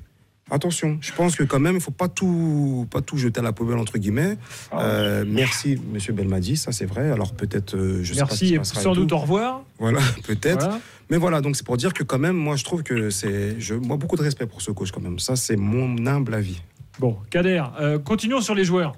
attention, 0.49 0.97
je 1.01 1.11
pense 1.13 1.35
que 1.35 1.43
quand 1.43 1.59
même, 1.59 1.73
il 1.73 1.77
ne 1.77 1.81
faut 1.83 1.91
pas 1.91 2.07
tout, 2.07 2.87
pas 2.89 3.01
tout 3.01 3.17
jeter 3.17 3.39
à 3.41 3.43
la 3.43 3.53
poubelle, 3.53 3.77
entre 3.77 3.97
guillemets. 3.99 4.37
Euh, 4.73 5.23
merci, 5.27 5.79
monsieur 5.93 6.13
Belmadi, 6.13 6.57
ça 6.57 6.71
c'est 6.71 6.85
vrai. 6.87 7.11
Alors 7.11 7.33
peut-être, 7.33 7.75
euh, 7.75 7.99
je 8.03 8.13
sais 8.13 8.19
pas 8.21 8.25
Merci 8.25 8.45
qui 8.47 8.55
et 8.55 8.63
sans 8.63 8.93
tout. 8.93 9.01
doute 9.01 9.11
au 9.13 9.17
revoir. 9.19 9.63
Voilà, 9.77 9.99
peut-être. 10.27 10.65
Voilà. 10.65 10.79
Mais 11.11 11.17
voilà, 11.17 11.41
donc 11.41 11.55
c'est 11.55 11.65
pour 11.65 11.77
dire 11.77 11.93
que 11.93 12.03
quand 12.03 12.19
même, 12.19 12.35
moi 12.35 12.55
je 12.55 12.63
trouve 12.63 12.81
que 12.83 13.11
c'est. 13.11 13.59
Je, 13.59 13.75
moi, 13.75 13.97
beaucoup 13.97 14.15
de 14.15 14.23
respect 14.23 14.47
pour 14.47 14.61
ce 14.63 14.71
coach 14.71 14.91
quand 14.91 15.01
même. 15.01 15.19
Ça, 15.19 15.35
c'est 15.35 15.55
mon 15.57 16.05
humble 16.07 16.33
avis. 16.33 16.61
Bon, 16.99 17.17
Kader, 17.29 17.63
euh, 17.79 17.99
continuons 17.99 18.41
sur 18.41 18.55
les 18.55 18.63
joueurs. 18.65 18.95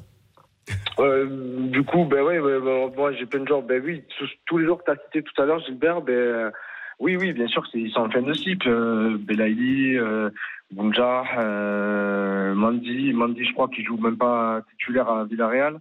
Euh, 0.99 1.67
du 1.69 1.83
coup, 1.83 2.05
ben 2.05 2.21
ouais, 2.23 2.39
ouais, 2.39 2.59
ben, 2.59 2.91
moi 2.95 3.11
j'ai 3.13 3.25
plein 3.25 3.39
de 3.41 3.47
joueurs. 3.47 3.63
Ben 3.63 3.81
oui, 3.83 4.03
tous, 4.17 4.29
tous 4.45 4.57
les 4.57 4.65
joueurs 4.65 4.79
que 4.79 4.85
tu 4.85 4.91
as 4.91 5.03
cités 5.05 5.23
tout 5.23 5.41
à 5.41 5.45
l'heure, 5.45 5.59
Gilbert, 5.65 6.01
ben 6.01 6.13
euh, 6.13 6.51
oui, 6.99 7.15
oui, 7.17 7.33
bien 7.33 7.47
sûr, 7.47 7.63
c'est- 7.71 7.79
ils 7.79 7.91
sont 7.91 8.01
en 8.01 8.09
fin 8.11 8.21
de 8.21 8.33
cycle. 8.33 8.69
Euh, 8.69 9.17
Belaïli, 9.19 9.97
euh, 9.97 10.29
Bounja, 10.71 11.23
euh, 11.39 12.53
Mandi, 12.53 13.11
Mandi, 13.13 13.43
je 13.45 13.53
crois 13.53 13.67
qu'il 13.69 13.85
joue 13.85 13.97
même 13.97 14.17
pas 14.17 14.61
titulaire 14.71 15.09
à 15.09 15.25
Villarreal. 15.25 15.79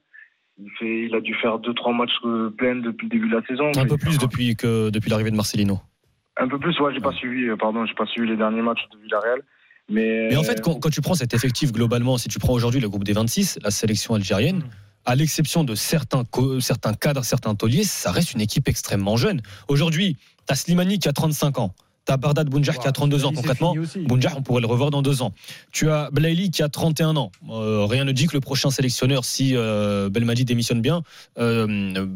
Il, 0.62 0.70
fait, 0.78 1.06
il 1.06 1.14
a 1.14 1.20
dû 1.20 1.34
faire 1.34 1.58
deux, 1.58 1.72
trois 1.74 1.92
matchs 1.92 2.18
pleins 2.58 2.76
depuis 2.76 3.06
le 3.06 3.10
début 3.10 3.28
de 3.28 3.36
la 3.36 3.42
saison. 3.46 3.70
Un 3.76 3.86
peu 3.86 3.96
plus 3.96 4.18
depuis, 4.18 4.56
que, 4.56 4.90
depuis 4.90 5.10
l'arrivée 5.10 5.30
de 5.30 5.36
Marcelino. 5.36 5.78
Un 6.36 6.48
peu 6.48 6.58
plus, 6.58 6.78
ouais, 6.80 6.92
j'ai 6.94 7.00
pas 7.00 7.12
suivi, 7.12 7.54
pardon, 7.56 7.84
j'ai 7.86 7.94
pas 7.94 8.06
suivi 8.06 8.28
les 8.28 8.36
derniers 8.36 8.62
matchs 8.62 8.86
de 8.92 8.98
Villarreal. 9.02 9.40
Mais, 9.90 10.28
Mais 10.30 10.36
en 10.36 10.42
fait, 10.42 10.60
quand, 10.60 10.74
quand 10.76 10.90
tu 10.90 11.00
prends 11.00 11.14
cet 11.14 11.34
effectif 11.34 11.72
globalement, 11.72 12.16
si 12.16 12.28
tu 12.28 12.38
prends 12.38 12.52
aujourd'hui 12.52 12.80
le 12.80 12.88
groupe 12.88 13.04
des 13.04 13.12
26, 13.12 13.58
la 13.62 13.70
sélection 13.70 14.14
algérienne, 14.14 14.58
Mm. 14.58 14.70
à 15.06 15.14
l'exception 15.16 15.64
de 15.64 15.74
certains, 15.74 16.24
cadres, 16.94 17.24
certains 17.24 17.54
tauliers, 17.54 17.84
ça 17.84 18.12
reste 18.12 18.34
une 18.34 18.40
équipe 18.40 18.68
extrêmement 18.68 19.16
jeune. 19.16 19.42
Aujourd'hui, 19.68 20.16
tu 20.46 20.52
as 20.52 20.56
Slimani 20.56 20.98
qui 20.98 21.08
a 21.08 21.12
35 21.12 21.58
ans, 21.58 21.74
tu 22.06 22.12
as 22.12 22.16
Bardad 22.16 22.48
Bounjar 22.48 22.78
qui 22.78 22.86
a 22.86 22.92
32 22.92 23.24
ans. 23.24 23.30
C'est 23.30 23.36
Concrètement. 23.36 23.74
Bounjar, 24.06 24.36
on 24.36 24.42
pourrait 24.42 24.60
le 24.60 24.66
revoir 24.66 24.90
dans 24.90 25.02
deux 25.02 25.22
ans. 25.22 25.32
Tu 25.72 25.90
as 25.90 26.10
Blaili 26.12 26.50
qui 26.50 26.62
a 26.62 26.68
31 26.68 27.16
ans. 27.16 27.32
Euh, 27.50 27.86
rien 27.86 28.04
ne 28.04 28.12
dit 28.12 28.26
que 28.26 28.34
le 28.34 28.40
prochain 28.40 28.70
sélectionneur, 28.70 29.24
si 29.24 29.56
euh, 29.56 30.08
Belmadi 30.10 30.44
démissionne 30.44 30.80
bien, 30.82 31.02
euh, 31.38 32.06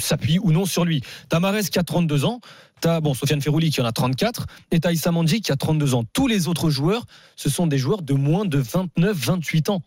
s'appuie 0.00 0.38
ou 0.38 0.52
non 0.52 0.64
sur 0.64 0.84
lui. 0.84 1.02
T'as 1.28 1.40
Marès 1.40 1.68
qui 1.70 1.78
a 1.78 1.82
32 1.82 2.24
ans. 2.24 2.40
T'as 2.80 3.00
bon, 3.00 3.14
Sofiane 3.14 3.40
Ferrouli 3.40 3.70
qui 3.70 3.80
en 3.80 3.84
a 3.84 3.92
34. 3.92 4.46
Et 4.70 4.80
t'as 4.80 4.92
Issa 4.92 5.10
qui 5.42 5.52
a 5.52 5.56
32 5.56 5.94
ans. 5.94 6.04
Tous 6.12 6.26
les 6.26 6.48
autres 6.48 6.70
joueurs, 6.70 7.06
ce 7.36 7.48
sont 7.48 7.66
des 7.66 7.78
joueurs 7.78 8.02
de 8.02 8.14
moins 8.14 8.44
de 8.44 8.58
29, 8.58 9.16
28 9.16 9.70
ans. 9.70 9.82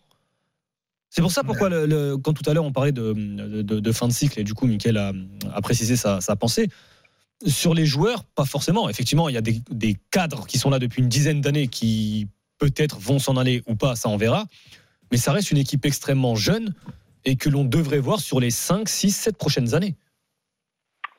C'est 1.08 1.22
pour 1.22 1.32
ça 1.32 1.42
pourquoi, 1.42 1.68
le- 1.68 1.86
le- 1.86 2.16
quand 2.18 2.32
tout 2.32 2.48
à 2.48 2.54
l'heure 2.54 2.64
on 2.64 2.72
parlait 2.72 2.92
de, 2.92 3.12
de- 3.12 3.62
de- 3.62 3.80
de 3.80 3.92
fin 3.92 4.06
de 4.06 4.12
cycle, 4.12 4.38
et 4.38 4.44
du 4.44 4.54
coup, 4.54 4.66
Mickaël 4.66 4.96
a, 4.96 5.12
a 5.52 5.60
précisé 5.60 5.96
sa, 5.96 6.20
sa 6.20 6.36
pensée, 6.36 6.68
sur 7.46 7.74
les 7.74 7.84
joueurs, 7.86 8.22
pas 8.24 8.44
forcément. 8.44 8.88
Effectivement, 8.88 9.28
il 9.28 9.34
y 9.34 9.38
a 9.38 9.40
des, 9.40 9.60
des 9.70 9.96
cadres 10.10 10.46
qui 10.46 10.58
sont 10.58 10.70
là 10.70 10.78
depuis 10.78 11.02
une 11.02 11.08
dizaine 11.08 11.40
d'années 11.40 11.66
qui 11.68 12.28
peut-être 12.58 12.98
vont 13.00 13.18
s'en 13.18 13.36
aller 13.36 13.62
ou 13.66 13.74
pas, 13.74 13.96
ça 13.96 14.08
on 14.08 14.16
verra. 14.16 14.44
Mais 15.10 15.16
ça 15.16 15.32
reste 15.32 15.50
une 15.50 15.58
équipe 15.58 15.84
extrêmement 15.84 16.36
jeune 16.36 16.74
et 17.24 17.36
que 17.36 17.48
l'on 17.48 17.64
devrait 17.64 17.98
voir 17.98 18.20
sur 18.20 18.40
les 18.40 18.50
5, 18.50 18.88
6, 18.88 19.10
7 19.10 19.36
prochaines 19.36 19.74
années. 19.74 19.94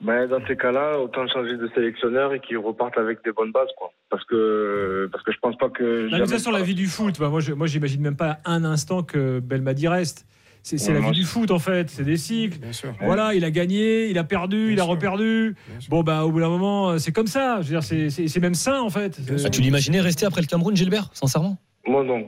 Ben, 0.01 0.27
dans 0.27 0.43
ces 0.47 0.57
cas-là, 0.57 0.97
autant 0.99 1.27
changer 1.27 1.57
de 1.57 1.69
sélectionneur 1.75 2.33
et 2.33 2.39
qu'ils 2.39 2.57
repartent 2.57 2.97
avec 2.97 3.23
des 3.23 3.31
bonnes 3.31 3.51
bases, 3.51 3.69
quoi. 3.77 3.91
Parce 4.09 4.25
que, 4.25 5.07
parce 5.11 5.23
que 5.23 5.31
je 5.31 5.37
pense 5.39 5.55
pas 5.57 5.69
que. 5.69 6.07
La 6.09 6.17
jamais- 6.17 6.39
sur 6.39 6.51
la 6.51 6.63
vie 6.63 6.73
du 6.73 6.87
foot, 6.87 7.19
bah, 7.19 7.29
moi, 7.29 7.39
je, 7.39 7.53
moi, 7.53 7.67
j'imagine 7.67 8.01
même 8.01 8.15
pas 8.17 8.39
un 8.45 8.63
instant 8.65 9.03
que 9.03 9.39
Belmadi 9.39 9.87
reste. 9.87 10.25
C'est 10.63 10.77
c'est 10.79 10.89
Ouais, 10.89 10.95
la 10.95 10.99
moi, 11.01 11.11
vie 11.11 11.19
du 11.19 11.25
foot, 11.25 11.51
en 11.51 11.59
fait. 11.59 11.89
C'est 11.91 12.03
des 12.03 12.17
cycles. 12.17 12.57
Bien 12.59 12.73
sûr. 12.73 12.93
Voilà, 13.01 13.35
il 13.35 13.43
a 13.45 13.51
gagné, 13.51 14.09
il 14.09 14.17
a 14.17 14.23
perdu, 14.23 14.57
Bien 14.57 14.73
il 14.73 14.79
a 14.79 14.83
sûr. 14.83 14.91
reperdu. 14.91 15.55
Bon, 15.89 16.01
bah, 16.01 16.23
au 16.25 16.31
bout 16.31 16.39
d'un 16.39 16.49
moment, 16.49 16.97
c'est 16.97 17.11
comme 17.11 17.27
ça. 17.27 17.57
Je 17.61 17.67
veux 17.67 17.73
dire, 17.75 17.83
c'est- 17.83 18.09
c'est 18.09 18.27
c'est 18.27 18.39
même 18.39 18.55
sain, 18.55 18.79
en 18.81 18.89
fait. 18.89 19.19
Euh. 19.29 19.37
Ah, 19.45 19.49
tu 19.51 19.61
l'imaginais 19.61 20.01
rester 20.01 20.25
après 20.25 20.41
le 20.41 20.47
Cameroun, 20.47 20.75
Gilbert, 20.75 21.09
sincèrement? 21.13 21.57
Moi, 21.87 22.03
non. 22.03 22.27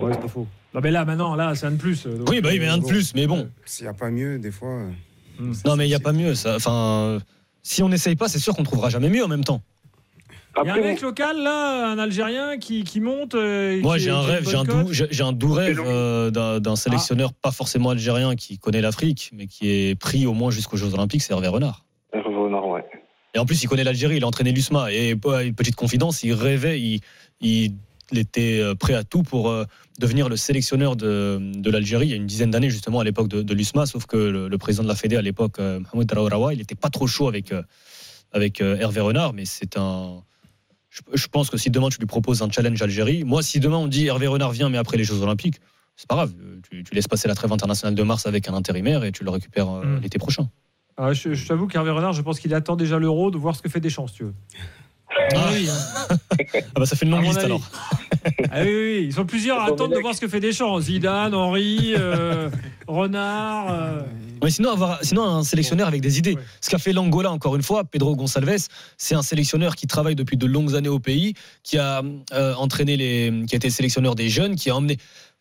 Démissionne. 0.00 0.08
Ouais, 0.08 0.14
c'est 0.14 0.20
pas 0.20 0.28
faux. 0.28 0.46
Non, 0.74 0.80
mais 0.82 0.90
là, 0.90 1.04
maintenant, 1.04 1.34
là, 1.34 1.54
c'est 1.54 1.66
un 1.66 1.72
de 1.72 1.76
plus. 1.76 2.06
Donc, 2.06 2.28
Oui, 2.30 2.40
bah 2.40 2.50
oui, 2.52 2.58
mais 2.58 2.68
un 2.68 2.78
de 2.78 2.82
bon. 2.82 2.88
plus, 2.88 3.14
mais 3.14 3.26
bon. 3.26 3.48
S'il 3.64 3.84
n'y 3.84 3.90
a 3.90 3.94
pas 3.94 4.10
mieux, 4.10 4.38
des 4.38 4.50
fois. 4.50 4.68
euh, 4.68 4.90
Hum. 5.40 5.54
Non, 5.64 5.74
mais 5.76 5.86
il 5.86 5.88
n'y 5.88 5.94
a 5.94 6.00
pas 6.00 6.12
mieux. 6.12 6.34
Ça. 6.34 6.56
Enfin, 6.56 6.72
euh, 6.74 7.20
si 7.62 7.82
on 7.82 7.88
n'essaye 7.88 8.14
pas, 8.14 8.28
c'est 8.28 8.38
sûr 8.38 8.54
qu'on 8.54 8.62
trouvera 8.62 8.90
jamais 8.90 9.08
mieux 9.08 9.24
en 9.24 9.28
même 9.28 9.44
temps. 9.44 9.62
Il 10.62 10.66
y 10.66 10.70
a 10.70 10.74
un 10.74 10.80
mec 10.80 11.00
local, 11.00 11.42
là, 11.42 11.90
un 11.92 11.98
Algérien, 11.98 12.58
qui, 12.58 12.82
qui 12.84 13.00
monte. 13.00 13.34
euh, 13.36 13.80
Moi, 13.80 13.96
j'ai 13.98 14.10
un 14.10 14.20
rêve, 14.20 14.46
j'ai 14.48 14.56
un, 14.56 14.64
doux, 14.64 14.84
cote. 14.84 14.92
j'ai 14.92 15.06
j'ai 15.10 15.22
un 15.22 15.32
doux 15.32 15.52
rêve 15.52 15.80
euh, 15.82 16.30
d'un 16.60 16.76
sélectionneur 16.76 17.32
pas 17.32 17.52
forcément 17.52 17.90
algérien 17.90 18.34
qui 18.36 18.58
connaît 18.58 18.80
l'Afrique, 18.82 19.30
mais 19.32 19.46
qui 19.46 19.70
est 19.70 19.94
pris 19.98 20.26
au 20.26 20.34
moins 20.34 20.50
jusqu'aux 20.50 20.76
Jeux 20.76 20.92
Olympiques, 20.92 21.22
c'est 21.22 21.32
Hervé 21.32 21.48
Renard. 21.48 21.84
Hervé 22.12 22.34
Renard, 22.34 22.66
ouais. 22.66 22.84
Et 23.34 23.38
en 23.38 23.46
plus, 23.46 23.62
il 23.62 23.68
connaît 23.68 23.84
l'Algérie, 23.84 24.16
il 24.16 24.24
a 24.24 24.26
entraîné 24.26 24.50
l'USMA. 24.52 24.92
Et 24.92 25.16
euh, 25.24 25.40
une 25.46 25.54
petite 25.54 25.76
confidence, 25.76 26.22
il 26.24 26.32
rêvait, 26.34 26.80
il, 26.80 27.00
il 27.40 27.72
était 28.18 28.60
euh, 28.60 28.74
prêt 28.74 28.94
à 28.94 29.04
tout 29.04 29.22
pour 29.22 29.48
euh, 29.50 29.64
devenir 29.98 30.28
le 30.28 30.36
sélectionneur 30.36 30.96
de, 30.96 31.38
de 31.40 31.70
l'Algérie 31.70 32.06
il 32.06 32.10
y 32.10 32.12
a 32.14 32.16
une 32.16 32.26
dizaine 32.26 32.50
d'années, 32.50 32.70
justement, 32.70 33.00
à 33.00 33.04
l'époque 33.04 33.28
de, 33.28 33.42
de 33.42 33.54
l'USMA. 33.54 33.86
Sauf 33.86 34.06
que 34.06 34.16
le, 34.16 34.48
le 34.48 34.58
président 34.58 34.82
de 34.82 34.88
la 34.88 34.94
Fédé 34.94 35.16
à 35.16 35.22
l'époque, 35.22 35.58
euh, 35.58 35.80
Mohamed 35.92 36.12
Raourawa, 36.12 36.54
il 36.54 36.58
n'était 36.58 36.74
pas 36.74 36.90
trop 36.90 37.06
chaud 37.06 37.28
avec, 37.28 37.52
euh, 37.52 37.62
avec 38.32 38.60
euh, 38.60 38.76
Hervé 38.78 39.00
Renard, 39.00 39.32
mais 39.32 39.44
c'est 39.44 39.76
un. 39.76 40.22
Je, 40.88 41.02
je 41.14 41.26
pense 41.28 41.50
que 41.50 41.56
si 41.56 41.70
demain 41.70 41.88
tu 41.88 41.98
lui 41.98 42.06
proposes 42.06 42.42
un 42.42 42.50
challenge 42.50 42.82
Algérie, 42.82 43.22
moi, 43.24 43.42
si 43.42 43.60
demain 43.60 43.76
on 43.76 43.86
dit 43.86 44.06
Hervé 44.06 44.26
Renard 44.26 44.50
vient, 44.50 44.68
mais 44.68 44.78
après 44.78 44.96
les 44.96 45.04
Jeux 45.04 45.22
Olympiques, 45.22 45.60
c'est 45.96 46.08
pas 46.08 46.16
grave. 46.16 46.32
Tu, 46.68 46.82
tu 46.82 46.94
laisses 46.94 47.06
passer 47.08 47.28
la 47.28 47.34
trêve 47.34 47.52
internationale 47.52 47.94
de 47.94 48.02
mars 48.02 48.26
avec 48.26 48.48
un 48.48 48.54
intérimaire 48.54 49.04
et 49.04 49.12
tu 49.12 49.22
le 49.22 49.30
récupères 49.30 49.68
euh, 49.70 49.84
Mm. 49.84 50.00
l'été 50.02 50.18
prochain. 50.18 50.48
Ah, 50.96 51.12
je 51.12 51.32
je 51.32 51.46
t'avoue 51.46 51.66
qu'Hervé 51.68 51.90
Renard, 51.92 52.12
je 52.12 52.22
pense 52.22 52.40
qu'il 52.40 52.52
attend 52.54 52.74
déjà 52.76 52.98
l'euro 52.98 53.30
de 53.30 53.38
voir 53.38 53.54
ce 53.54 53.62
que 53.62 53.68
fait 53.68 53.80
Deschamps, 53.80 54.06
si 54.08 54.14
tu 54.16 54.24
veux. 54.24 54.34
Ah 55.34 55.48
oui, 55.52 55.68
hein. 55.68 56.16
Ah 56.54 56.80
bah 56.80 56.86
ça 56.86 56.96
fait 56.96 57.04
une 57.04 57.10
longue 57.12 57.24
liste 57.24 57.38
alors. 57.38 57.60
Ah 58.52 58.60
oui, 58.62 58.68
oui, 58.68 58.98
oui, 58.98 59.04
ils 59.06 59.12
sont 59.12 59.24
plusieurs 59.26 59.58
à 59.58 59.66
attendre 59.66 59.94
de 59.94 60.00
voir 60.00 60.14
ce 60.14 60.20
que 60.20 60.28
fait 60.28 60.40
Deschamps. 60.40 60.80
Zidane, 60.80 61.34
Henry, 61.34 61.94
euh, 61.96 62.48
Renard. 62.86 63.70
euh, 63.72 64.02
Mais 64.42 64.50
sinon, 64.50 64.70
avoir, 64.72 64.98
sinon 65.02 65.24
un 65.24 65.42
sélectionneur 65.42 65.88
avec 65.88 66.00
des 66.00 66.18
idées. 66.18 66.34
Ouais. 66.34 66.42
Ce 66.60 66.70
qu'a 66.70 66.78
fait 66.78 66.92
l'Angola, 66.92 67.30
encore 67.32 67.56
une 67.56 67.62
fois, 67.62 67.84
Pedro 67.84 68.14
Gonçalves, 68.16 68.66
c'est 68.96 69.14
un 69.14 69.22
sélectionneur 69.22 69.74
qui 69.76 69.86
travaille 69.86 70.14
depuis 70.14 70.36
de 70.36 70.46
longues 70.46 70.74
années 70.76 70.88
au 70.88 71.00
pays, 71.00 71.34
qui 71.62 71.76
a 71.78 72.02
euh, 72.32 72.54
entraîné 72.54 72.96
les, 72.96 73.44
qui 73.48 73.54
a 73.54 73.56
été 73.56 73.70
sélectionneur 73.70 74.14
des 74.14 74.28
jeunes, 74.28 74.54
qui 74.56 74.70
a 74.70 74.76
emmené. 74.76 74.96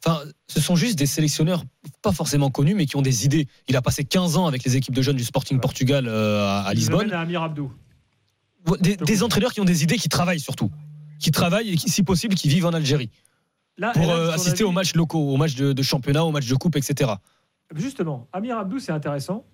Enfin, 0.05 0.21
ce 0.47 0.61
sont 0.61 0.75
juste 0.77 0.97
des 0.97 1.05
sélectionneurs 1.05 1.63
pas 2.01 2.13
forcément 2.13 2.49
connus, 2.49 2.73
mais 2.75 2.85
qui 2.85 2.95
ont 2.95 3.01
des 3.01 3.25
idées. 3.25 3.47
Il 3.67 3.75
a 3.75 3.81
passé 3.81 4.03
15 4.05 4.37
ans 4.37 4.47
avec 4.47 4.63
les 4.63 4.77
équipes 4.77 4.95
de 4.95 5.01
jeunes 5.01 5.17
du 5.17 5.25
Sporting 5.25 5.57
Ouais. 5.57 5.61
Portugal 5.61 6.05
euh, 6.07 6.45
à, 6.45 6.61
à 6.61 6.73
Lisbonne. 6.73 7.11
à 7.11 7.19
Amir 7.21 7.43
Abdou. 7.43 7.71
Des, 8.81 8.97
des 8.97 9.23
entraîneurs 9.23 9.53
qui 9.53 9.61
ont 9.61 9.65
des 9.65 9.83
idées, 9.83 9.97
qui 9.97 10.09
travaillent 10.09 10.39
surtout, 10.39 10.69
qui 11.19 11.31
travaillent 11.31 11.69
et 11.69 11.75
qui, 11.75 11.89
si 11.89 12.03
possible, 12.03 12.35
qui 12.35 12.49
vivent 12.49 12.65
en 12.65 12.73
Algérie 12.73 13.09
Là, 13.77 13.91
pour 13.93 14.07
là, 14.07 14.13
euh, 14.13 14.31
assister 14.31 14.65
aux 14.65 14.73
matchs 14.73 14.93
locaux, 14.93 15.33
aux 15.33 15.37
matchs 15.37 15.55
de, 15.55 15.71
de 15.71 15.81
championnat, 15.81 16.25
aux 16.25 16.31
matchs 16.31 16.49
de 16.49 16.55
coupe, 16.55 16.75
etc. 16.75 17.11
Justement, 17.73 18.27
Amir 18.33 18.57
Abdou, 18.57 18.79
c'est 18.79 18.91
intéressant. 18.91 19.45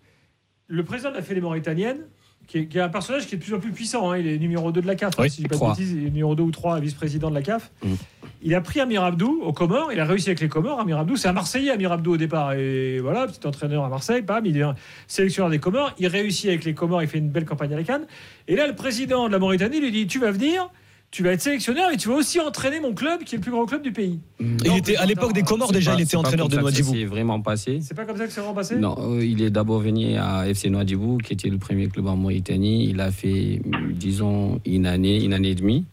Le 0.68 0.84
président 0.84 1.12
de 1.12 1.16
la 1.16 1.22
Fédé 1.22 1.42
mauritanienne, 1.42 2.00
qui 2.48 2.60
est, 2.60 2.66
qui 2.68 2.78
est 2.78 2.82
un 2.82 2.90
personnage 2.90 3.28
qui 3.28 3.36
est 3.36 3.38
de 3.38 3.44
plus 3.44 3.54
en 3.54 3.60
plus 3.60 3.72
puissant, 3.72 4.12
hein, 4.12 4.18
il 4.18 4.28
est 4.28 4.38
numéro 4.38 4.72
2 4.72 4.82
de 4.82 4.88
la 4.88 4.96
CAF, 4.96 5.14
hein, 5.18 5.24
Oui, 5.24 5.30
si 5.30 5.42
je 5.42 5.48
dis 5.48 5.50
pas 5.50 5.58
de 5.58 5.70
bêtises, 5.72 5.92
il 5.92 6.00
est 6.00 6.10
numéro 6.10 6.36
2 6.36 6.44
ou 6.44 6.52
3, 6.52 6.80
vice-président 6.80 7.30
de 7.30 7.36
la 7.36 7.42
CAF. 7.42 7.72
Mm. 7.84 7.94
Il 8.42 8.54
a 8.54 8.62
pris 8.62 8.80
Amir 8.80 9.04
Abdou 9.04 9.42
aux 9.44 9.54
Comores, 9.54 9.92
il 9.92 10.00
a 10.00 10.06
réussi 10.06 10.30
avec 10.30 10.40
les 10.40 10.50
Comores. 10.50 10.80
Amir 10.80 11.00
Abdou, 11.00 11.16
c'est 11.16 11.28
un 11.28 11.34
Marseillais, 11.34 11.72
Amir 11.72 11.92
Abdou 11.92 12.14
au 12.14 12.18
départ. 12.18 12.54
Et 12.54 13.00
voilà, 13.00 13.26
petit 13.26 13.46
entraîneur 13.48 13.84
à 13.84 13.90
Marseille, 13.90 14.22
bam, 14.22 14.46
il 14.46 14.58
est 14.58 14.62
un 14.62 14.76
sélectionneur 15.08 15.50
des 15.50 15.60
Comores. 15.60 15.94
Il 15.98 16.08
réussit 16.08 16.50
avec 16.50 16.64
les 16.64 16.76
Comores, 16.76 17.02
il 17.02 17.08
fait 17.08 17.18
une 17.18 17.30
belle 17.30 17.46
campagne 17.46 17.74
à 17.74 17.78
la 17.78 17.84
Cannes. 17.84 18.06
Et 18.48 18.56
là, 18.56 18.68
le 18.68 18.76
président 18.76 19.28
de 19.28 19.32
la 19.32 19.40
Mauritanie 19.40 19.80
lui 19.80 19.92
dit 19.92 20.06
Tu 20.06 20.20
vas 20.20 20.32
venir, 20.32 20.70
tu 21.12 21.24
vas 21.24 21.32
être 21.32 21.42
sélectionneur 21.42 21.92
et 21.92 21.98
tu 21.98 22.10
vas 22.10 22.16
aussi 22.16 22.40
entraîner 22.42 22.82
mon 22.82 22.94
club, 22.94 23.24
qui 23.24 23.36
est 23.36 23.38
le 23.38 23.42
plus 23.42 23.52
grand 23.52 23.66
club 23.66 23.82
du 23.82 23.92
pays. 23.94 24.20
Il 24.40 24.76
était 24.76 24.98
à 24.98 25.06
l'époque 25.06 25.32
des 25.34 25.44
Comores 25.44 25.70
C'est 25.70 25.76
déjà, 25.76 25.92
pas- 25.92 25.98
il 25.98 26.00
c'est 26.02 26.04
était 26.08 26.18
entraîneur 26.18 26.50
de 26.50 26.58
Nouadhibou. 26.60 26.94
s'est 26.94 27.06
vraiment 27.06 27.40
passé. 27.42 27.80
C'est 27.82 27.94
pas 27.94 28.04
comme 28.06 28.18
ça 28.18 28.26
que 28.28 28.34
c'est 28.34 28.42
vraiment 28.42 28.54
passé? 28.56 28.76
Non, 28.76 28.96
euh, 29.00 29.24
il 29.26 29.42
est 29.42 29.50
d'abord 29.50 29.80
venu 29.80 30.18
à 30.18 30.46
FC 30.48 30.70
Nouadhibou, 30.70 31.18
qui 31.20 31.32
était 31.34 31.50
le 31.50 31.58
premier 31.58 31.88
club 31.88 32.08
en 32.08 32.18
Mauritanie. 32.18 32.90
Il 32.90 33.00
a 33.00 33.12
fait, 33.12 33.62
disons, 33.94 34.60
une 34.66 34.86
année, 34.86 35.24
une 35.24 35.32
année 35.34 35.52
et 35.52 35.56
demie. 35.56 35.86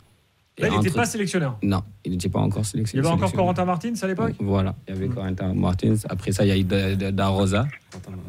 Là, 0.58 0.68
il 0.68 0.74
n'était 0.74 0.88
entre- 0.88 0.96
pas 0.96 1.04
sélectionneur? 1.06 1.56
Non, 1.62 1.82
il 2.04 2.12
n'était 2.12 2.28
pas 2.28 2.40
encore 2.40 2.62
Il 2.74 2.80
y 2.94 2.98
avait 2.98 3.08
encore 3.08 3.32
Corentin 3.32 3.64
Martins 3.64 3.94
à 4.02 4.06
l'époque? 4.06 4.34
Voilà, 4.38 4.74
il 4.86 4.94
y 4.94 4.96
avait 4.98 5.08
Corentin 5.08 5.54
Martins. 5.54 5.94
Après 6.10 6.30
ça, 6.32 6.44
il 6.44 6.48
y 6.48 6.52
a 6.52 6.58
eu 6.58 6.64
Da- 6.64 6.94
Da- 6.94 7.10
Darosa 7.10 7.66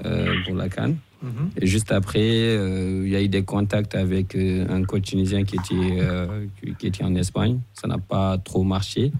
euh, 0.06 0.34
pour 0.46 0.56
la 0.56 0.70
Cannes. 0.70 0.96
Mhm. 1.22 1.50
Et 1.60 1.68
juste 1.68 1.92
après, 1.92 2.20
euh, 2.22 3.04
il 3.06 3.12
y 3.12 3.16
a 3.16 3.22
eu 3.22 3.28
des 3.28 3.44
contacts 3.44 3.96
avec 3.96 4.36
euh, 4.36 4.66
un 4.70 4.84
coach 4.84 5.04
tunisien 5.04 5.44
qui 5.44 5.56
était, 5.56 6.00
euh, 6.00 6.46
qui- 6.80 6.88
était 6.88 7.04
en 7.04 7.14
Espagne. 7.16 7.60
Ça 7.74 7.88
n'a 7.88 7.98
pas 7.98 8.38
trop 8.38 8.64
marché. 8.64 9.12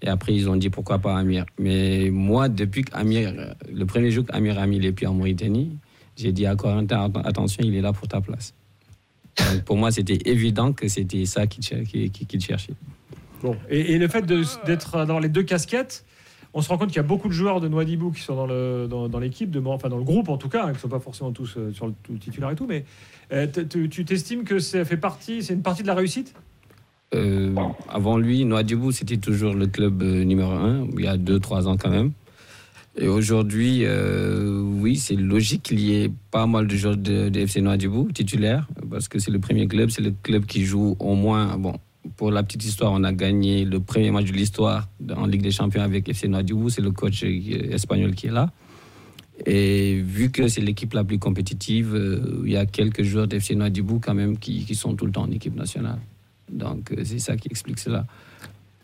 Et 0.00 0.08
après, 0.08 0.34
ils 0.34 0.48
ont 0.48 0.56
dit 0.56 0.70
pourquoi 0.70 0.98
pas 1.00 1.16
Amir. 1.18 1.44
Mais 1.58 2.08
moi, 2.10 2.48
depuis 2.48 2.82
qu'Amir, 2.82 3.32
le 3.72 3.84
premier 3.86 4.10
jour 4.10 4.24
qu'Amir 4.24 4.58
a 4.58 4.66
mis 4.66 4.78
les 4.78 4.92
pieds 4.92 5.06
en 5.06 5.14
Mauritanie, 5.14 5.76
j'ai 6.16 6.32
dit 6.32 6.46
à 6.46 6.54
Corentin, 6.56 7.08
Atten- 7.08 7.26
attention, 7.26 7.62
il 7.64 7.74
est 7.74 7.80
là 7.82 7.92
pour 7.92 8.08
ta 8.08 8.20
place. 8.20 8.54
Donc, 9.38 9.62
pour 9.64 9.76
moi, 9.76 9.90
c'était 9.90 10.18
évident 10.24 10.72
que 10.72 10.88
c'était 10.88 11.24
ça 11.26 11.46
qu'il 11.46 11.62
qu'il 12.10 12.40
cherchait. 12.40 12.74
Bon. 13.42 13.56
Et, 13.70 13.92
et 13.92 13.98
le 13.98 14.08
fait 14.08 14.26
d'être 14.26 15.06
dans 15.06 15.18
les 15.18 15.28
deux 15.28 15.42
casquettes, 15.44 16.04
on 16.54 16.62
se 16.62 16.68
rend 16.68 16.78
compte 16.78 16.88
qu'il 16.88 16.96
y 16.96 17.00
a 17.00 17.04
beaucoup 17.04 17.28
de 17.28 17.32
joueurs 17.32 17.60
de 17.60 17.68
Noidibou 17.68 18.10
qui 18.10 18.22
sont 18.22 18.34
dans 18.34 18.46
le 18.46 18.86
dans, 18.88 19.08
dans 19.08 19.18
l'équipe, 19.18 19.50
de, 19.50 19.62
enfin 19.64 19.88
dans 19.88 19.98
le 19.98 20.04
groupe 20.04 20.28
en 20.28 20.38
tout 20.38 20.48
cas, 20.48 20.64
hein, 20.64 20.68
qui 20.68 20.74
ne 20.74 20.80
sont 20.80 20.88
pas 20.88 21.00
forcément 21.00 21.30
tous 21.30 21.54
euh, 21.56 21.72
sur 21.72 21.86
le 21.86 21.94
tout 22.02 22.14
titulaire 22.14 22.50
et 22.50 22.56
tout, 22.56 22.66
mais 22.66 22.84
euh, 23.32 23.46
tu 23.46 24.04
t'estimes 24.04 24.44
que 24.44 24.58
ça 24.58 24.84
fait 24.84 24.96
partie, 24.96 25.42
c'est 25.42 25.54
une 25.54 25.62
partie 25.62 25.82
de 25.82 25.88
la 25.88 25.94
réussite? 25.94 26.34
Euh, 27.14 27.54
avant 27.88 28.18
lui, 28.18 28.44
Nouadhibou, 28.44 28.92
c'était 28.92 29.16
toujours 29.16 29.54
le 29.54 29.66
club 29.66 30.02
euh, 30.02 30.24
numéro 30.24 30.50
un, 30.52 30.86
il 30.96 31.04
y 31.04 31.06
a 31.06 31.16
2-3 31.16 31.66
ans 31.66 31.76
quand 31.76 31.90
même. 31.90 32.12
Et 33.00 33.08
aujourd'hui, 33.08 33.82
euh, 33.84 34.60
oui, 34.60 34.96
c'est 34.96 35.14
logique 35.14 35.62
qu'il 35.62 35.80
y 35.80 36.02
ait 36.02 36.10
pas 36.30 36.46
mal 36.46 36.66
de 36.66 36.76
joueurs 36.76 36.96
de, 36.96 37.28
de 37.28 37.40
FC 37.40 37.60
Nouadhibou 37.60 38.10
titulaires, 38.12 38.66
parce 38.90 39.08
que 39.08 39.18
c'est 39.18 39.30
le 39.30 39.38
premier 39.38 39.68
club, 39.68 39.90
c'est 39.90 40.02
le 40.02 40.12
club 40.22 40.46
qui 40.46 40.64
joue 40.64 40.96
au 40.98 41.14
moins. 41.14 41.56
Bon, 41.56 41.74
pour 42.16 42.30
la 42.30 42.42
petite 42.42 42.64
histoire, 42.64 42.92
on 42.92 43.04
a 43.04 43.12
gagné 43.12 43.64
le 43.64 43.78
premier 43.80 44.10
match 44.10 44.26
de 44.26 44.32
l'histoire 44.32 44.88
en 45.16 45.26
Ligue 45.26 45.42
des 45.42 45.50
Champions 45.52 45.82
avec 45.82 46.08
FC 46.08 46.26
Nouadhibou, 46.26 46.70
c'est 46.70 46.82
le 46.82 46.90
coach 46.90 47.22
euh, 47.22 47.72
espagnol 47.72 48.14
qui 48.14 48.26
est 48.26 48.32
là. 48.32 48.50
Et 49.46 50.00
vu 50.00 50.30
que 50.32 50.48
c'est 50.48 50.60
l'équipe 50.60 50.92
la 50.94 51.04
plus 51.04 51.20
compétitive, 51.20 51.94
euh, 51.94 52.42
il 52.44 52.50
y 52.50 52.56
a 52.56 52.66
quelques 52.66 53.04
joueurs 53.04 53.28
d'FC 53.28 53.54
Nouadhibou 53.54 54.00
quand 54.00 54.14
même 54.14 54.36
qui, 54.38 54.64
qui 54.64 54.74
sont 54.74 54.96
tout 54.96 55.06
le 55.06 55.12
temps 55.12 55.22
en 55.22 55.30
équipe 55.30 55.54
nationale. 55.54 56.00
Donc 56.50 56.92
euh, 56.92 57.02
c'est 57.04 57.18
ça 57.18 57.36
qui 57.36 57.48
explique 57.48 57.78
cela. 57.78 58.06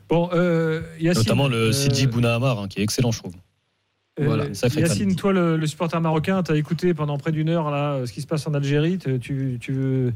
Bon, 0.08 0.28
euh, 0.32 0.82
Yacine, 1.00 1.22
Notamment 1.22 1.48
le 1.48 1.56
euh, 1.56 1.72
Sidi 1.72 2.06
Bounahamar, 2.06 2.58
hein, 2.58 2.68
qui 2.68 2.80
est 2.80 2.82
excellent, 2.82 3.10
je 3.10 3.18
trouve. 3.18 3.34
Euh, 4.20 4.24
Voilà, 4.26 4.44
Yacine, 4.76 5.16
toi, 5.16 5.32
le, 5.32 5.56
le 5.56 5.66
supporter 5.66 6.00
marocain, 6.00 6.42
tu 6.42 6.52
as 6.52 6.56
écouté 6.56 6.94
pendant 6.94 7.18
près 7.18 7.32
d'une 7.32 7.48
heure 7.48 7.70
là, 7.70 8.00
ce 8.06 8.12
qui 8.12 8.20
se 8.20 8.26
passe 8.26 8.46
en 8.46 8.54
Algérie. 8.54 8.98
Tu, 8.98 9.58
tu, 9.60 9.72
veux. 9.72 10.12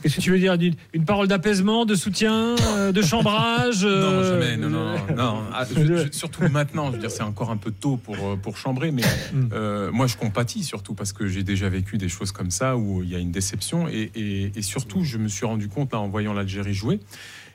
Qu'est-ce 0.00 0.14
que 0.16 0.20
tu 0.20 0.30
veux 0.30 0.38
dire? 0.38 0.52
Une, 0.54 0.74
une 0.92 1.04
parole 1.04 1.26
d'apaisement, 1.26 1.84
de 1.84 1.96
soutien, 1.96 2.54
euh, 2.76 2.92
de 2.92 3.02
chambrage 3.02 3.82
Non, 3.84 3.90
euh, 3.90 4.40
jamais, 4.40 4.56
non, 4.56 4.68
non, 4.70 4.94
non. 5.16 5.38
Ah, 5.52 5.64
je- 5.74 5.84
je- 6.06 6.12
surtout 6.12 6.48
maintenant, 6.48 6.86
je 6.86 6.92
veux 6.92 6.98
dire, 6.98 7.10
c'est 7.10 7.24
encore 7.24 7.50
un 7.50 7.56
peu 7.56 7.72
tôt 7.72 7.96
pour, 7.96 8.38
pour 8.40 8.56
chambrer, 8.56 8.92
mais 8.92 9.02
Mm. 9.32 9.48
euh, 9.52 9.90
moi, 9.90 10.06
je 10.06 10.16
compatis 10.16 10.62
surtout 10.62 10.94
parce 10.94 11.12
que 11.12 11.26
j'ai 11.26 11.42
déjà 11.42 11.68
vécu 11.68 11.98
des 11.98 12.08
choses 12.08 12.30
comme 12.30 12.52
ça 12.52 12.76
où 12.76 13.02
il 13.02 13.10
y 13.10 13.16
a 13.16 13.18
une 13.18 13.32
déception 13.32 13.88
et, 13.88 14.12
et- 14.14 14.52
et 14.54 14.62
surtout, 14.62 15.02
je 15.02 15.18
me 15.18 15.26
suis 15.26 15.44
rendu 15.44 15.66
compte 15.68 15.92
là, 15.92 15.98
en 15.98 16.08
voyant 16.08 16.32
l'Algérie 16.34 16.74
jouer. 16.74 17.00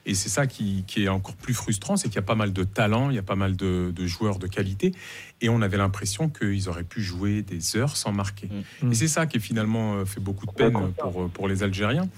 Et 0.06 0.16
c'est 0.16 0.30
ça 0.30 0.48
qui, 0.48 0.84
qui 0.86 1.04
est 1.04 1.08
encore 1.08 1.36
plus 1.36 1.54
frustrant, 1.54 1.96
c'est 1.96 2.10
qu'il 2.10 2.16
y 2.18 2.20
a 2.20 2.24
pas 2.24 2.36
mal 2.36 2.52
de 2.52 2.64
talents, 2.64 3.10
il 3.10 3.16
y 3.16 3.20
a 3.20 3.24
pas 3.24 3.36
mal 3.38 3.56
de, 3.56 3.92
de 3.96 4.06
joueurs 4.06 4.38
de 4.38 4.48
qualité, 4.48 4.92
et 5.40 5.48
on 5.48 5.62
avait 5.62 5.78
l'impression 5.78 6.28
qu'ils 6.30 6.68
auraient 6.68 6.84
pu 6.84 7.02
jouer 7.02 7.42
des 7.42 7.78
heures 7.78 7.96
sans 7.96 8.12
marquer. 8.12 8.50
Mm. 8.82 8.92
Et 8.92 8.96
c'est 8.96 9.08
ça 9.08 9.26
qui 9.28 9.40
finalement 9.40 9.96
euh, 9.96 10.06
fait 10.06 10.20
beaucoup 10.20 10.46
de 10.46 10.52
peine 10.52 10.74
pour, 11.00 11.30
pour 11.30 11.48
les 11.48 11.64
Algériens. 11.64 12.10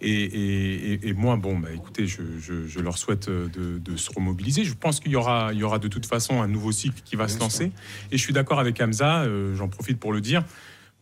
Et, 0.00 0.10
et- 0.10 0.92
et- 0.94 1.08
et 1.08 1.12
moi, 1.12 1.36
bon, 1.36 1.58
bah, 1.58 1.68
écoutez, 1.74 2.06
je, 2.06 2.22
je- 2.40 2.66
je 2.66 2.80
leur 2.80 2.98
souhaite 2.98 3.28
euh, 3.28 3.48
de, 3.48 3.78
de 3.78 3.96
se 3.96 4.10
remobiliser. 4.10 4.64
Je 4.64 4.74
pense 4.74 4.98
qu'il 5.00 5.12
y 5.12 5.16
aura, 5.16 5.50
il 5.52 5.58
y 5.58 5.62
aura 5.62 5.78
de 5.78 5.88
toute 5.88 6.06
façon 6.06 6.42
un 6.42 6.48
nouveau 6.48 6.72
cycle 6.72 7.00
qui 7.04 7.14
va 7.16 7.28
se 7.28 7.38
lancer. 7.38 7.72
Et 8.10 8.16
je 8.18 8.22
suis 8.22 8.32
d'accord 8.32 8.58
avec 8.58 8.80
Hamza, 8.80 9.22
euh, 9.22 9.54
j'en 9.54 9.68
profite 9.68 9.98
pour 10.00 10.12
le 10.12 10.20
dire. 10.20 10.44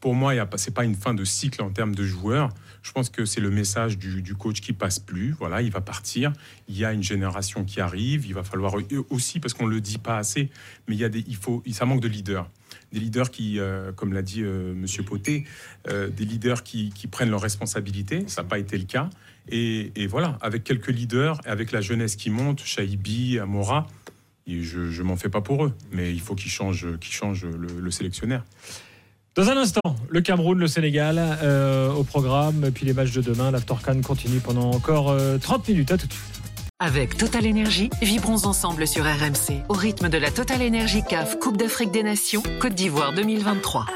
Pour 0.02 0.16
moi, 0.16 0.35
ce 0.56 0.68
n'est 0.68 0.75
pas 0.75 0.85
une 0.85 0.97
fin 0.97 1.14
de 1.14 1.25
cycle 1.25 1.62
en 1.62 1.71
termes 1.71 1.94
de 1.94 2.02
joueurs. 2.02 2.52
Je 2.82 2.90
pense 2.90 3.09
que 3.09 3.25
c'est 3.25 3.40
le 3.40 3.50
message 3.50 3.99
du, 3.99 4.35
coach 4.35 4.61
qui 4.61 4.73
passe 4.73 4.99
plus. 4.99 5.30
Voilà, 5.38 5.62
il 5.62 5.71
va 5.71 5.80
partir. 5.80 6.32
Il 6.66 6.76
y 6.76 6.85
a 6.85 6.92
une 6.92 7.04
génération 7.04 7.64
qui 7.64 7.80
arrive. 7.80 8.26
Il 8.26 8.35
va 8.35 8.42
falloir 8.42 8.75
aussi, 9.11 9.38
parce 9.38 9.54
qu'on 9.54 9.68
ne 9.68 9.71
le 9.73 9.80
dit 9.80 9.99
pas 9.99 10.18
assez, 10.18 10.50
mais 10.88 10.97
il, 10.97 10.99
y 10.99 11.04
a 11.04 11.09
des, 11.09 11.25
il 11.28 11.37
faut, 11.37 11.62
ça 11.71 11.85
manque 11.87 12.00
de 12.00 12.09
leaders. 12.09 12.50
Des 12.92 12.99
leaders 12.99 13.30
qui, 13.30 13.61
euh, 13.61 13.92
comme 13.92 14.12
l'a 14.12 14.23
dit 14.23 14.42
euh, 14.42 14.75
Monsieur 14.75 15.04
Poté, 15.04 15.44
euh, 15.88 16.09
des 16.09 16.25
leaders 16.25 16.64
qui, 16.64 16.92
prennent 17.09 17.30
leurs 17.30 17.40
responsabilités. 17.40 18.25
Ça 18.26 18.42
n'a 18.42 18.49
pas 18.49 18.59
été 18.59 18.76
le 18.76 18.87
cas. 18.87 19.09
Et, 19.49 19.92
voilà, 20.09 20.37
avec 20.40 20.64
quelques 20.64 20.90
leaders, 20.90 21.40
avec 21.44 21.71
la 21.71 21.80
jeunesse 21.80 22.16
qui 22.16 22.30
monte, 22.30 22.64
Shaibi, 22.64 23.38
Amora, 23.38 23.87
et 24.49 24.64
je 24.64 24.80
ne 24.80 25.02
m'en 25.04 25.14
fais 25.14 25.28
pas 25.28 25.42
pour 25.42 25.64
eux. 25.64 25.73
Mais 25.92 26.12
il 26.12 26.21
faut 26.21 26.35
qu'ils 26.35 26.50
changent, 26.50 26.99
qu'ils 26.99 27.14
changent 27.14 27.47
le, 27.47 27.80
le 27.80 27.90
sélectionnaire. 27.92 28.42
Dans 29.34 29.48
un 29.48 29.56
instant, 29.56 29.80
le 30.10 30.20
Cameroun, 30.20 30.58
le 30.58 30.66
Sénégal 30.66 31.16
euh, 31.18 31.90
au 31.90 32.04
programme, 32.04 32.70
puis 32.74 32.84
les 32.84 32.92
matchs 32.92 33.12
de 33.12 33.22
demain. 33.22 33.50
L'Aftercan 33.50 33.98
continue 34.02 34.40
pendant 34.40 34.70
encore 34.70 35.10
euh, 35.10 35.38
30 35.38 35.68
minutes. 35.68 35.90
À 35.90 35.96
tout 35.96 36.06
de 36.06 36.12
suite. 36.12 36.42
Avec 36.78 37.16
Total 37.16 37.46
Énergie, 37.46 37.88
vibrons 38.02 38.44
ensemble 38.44 38.86
sur 38.86 39.04
RMC 39.04 39.62
au 39.70 39.72
rythme 39.72 40.10
de 40.10 40.18
la 40.18 40.30
Total 40.30 40.60
Énergie 40.60 41.02
CAF 41.08 41.38
Coupe 41.38 41.56
d'Afrique 41.56 41.92
des 41.92 42.02
Nations 42.02 42.42
Côte 42.60 42.74
d'Ivoire 42.74 43.14
2023. 43.14 43.86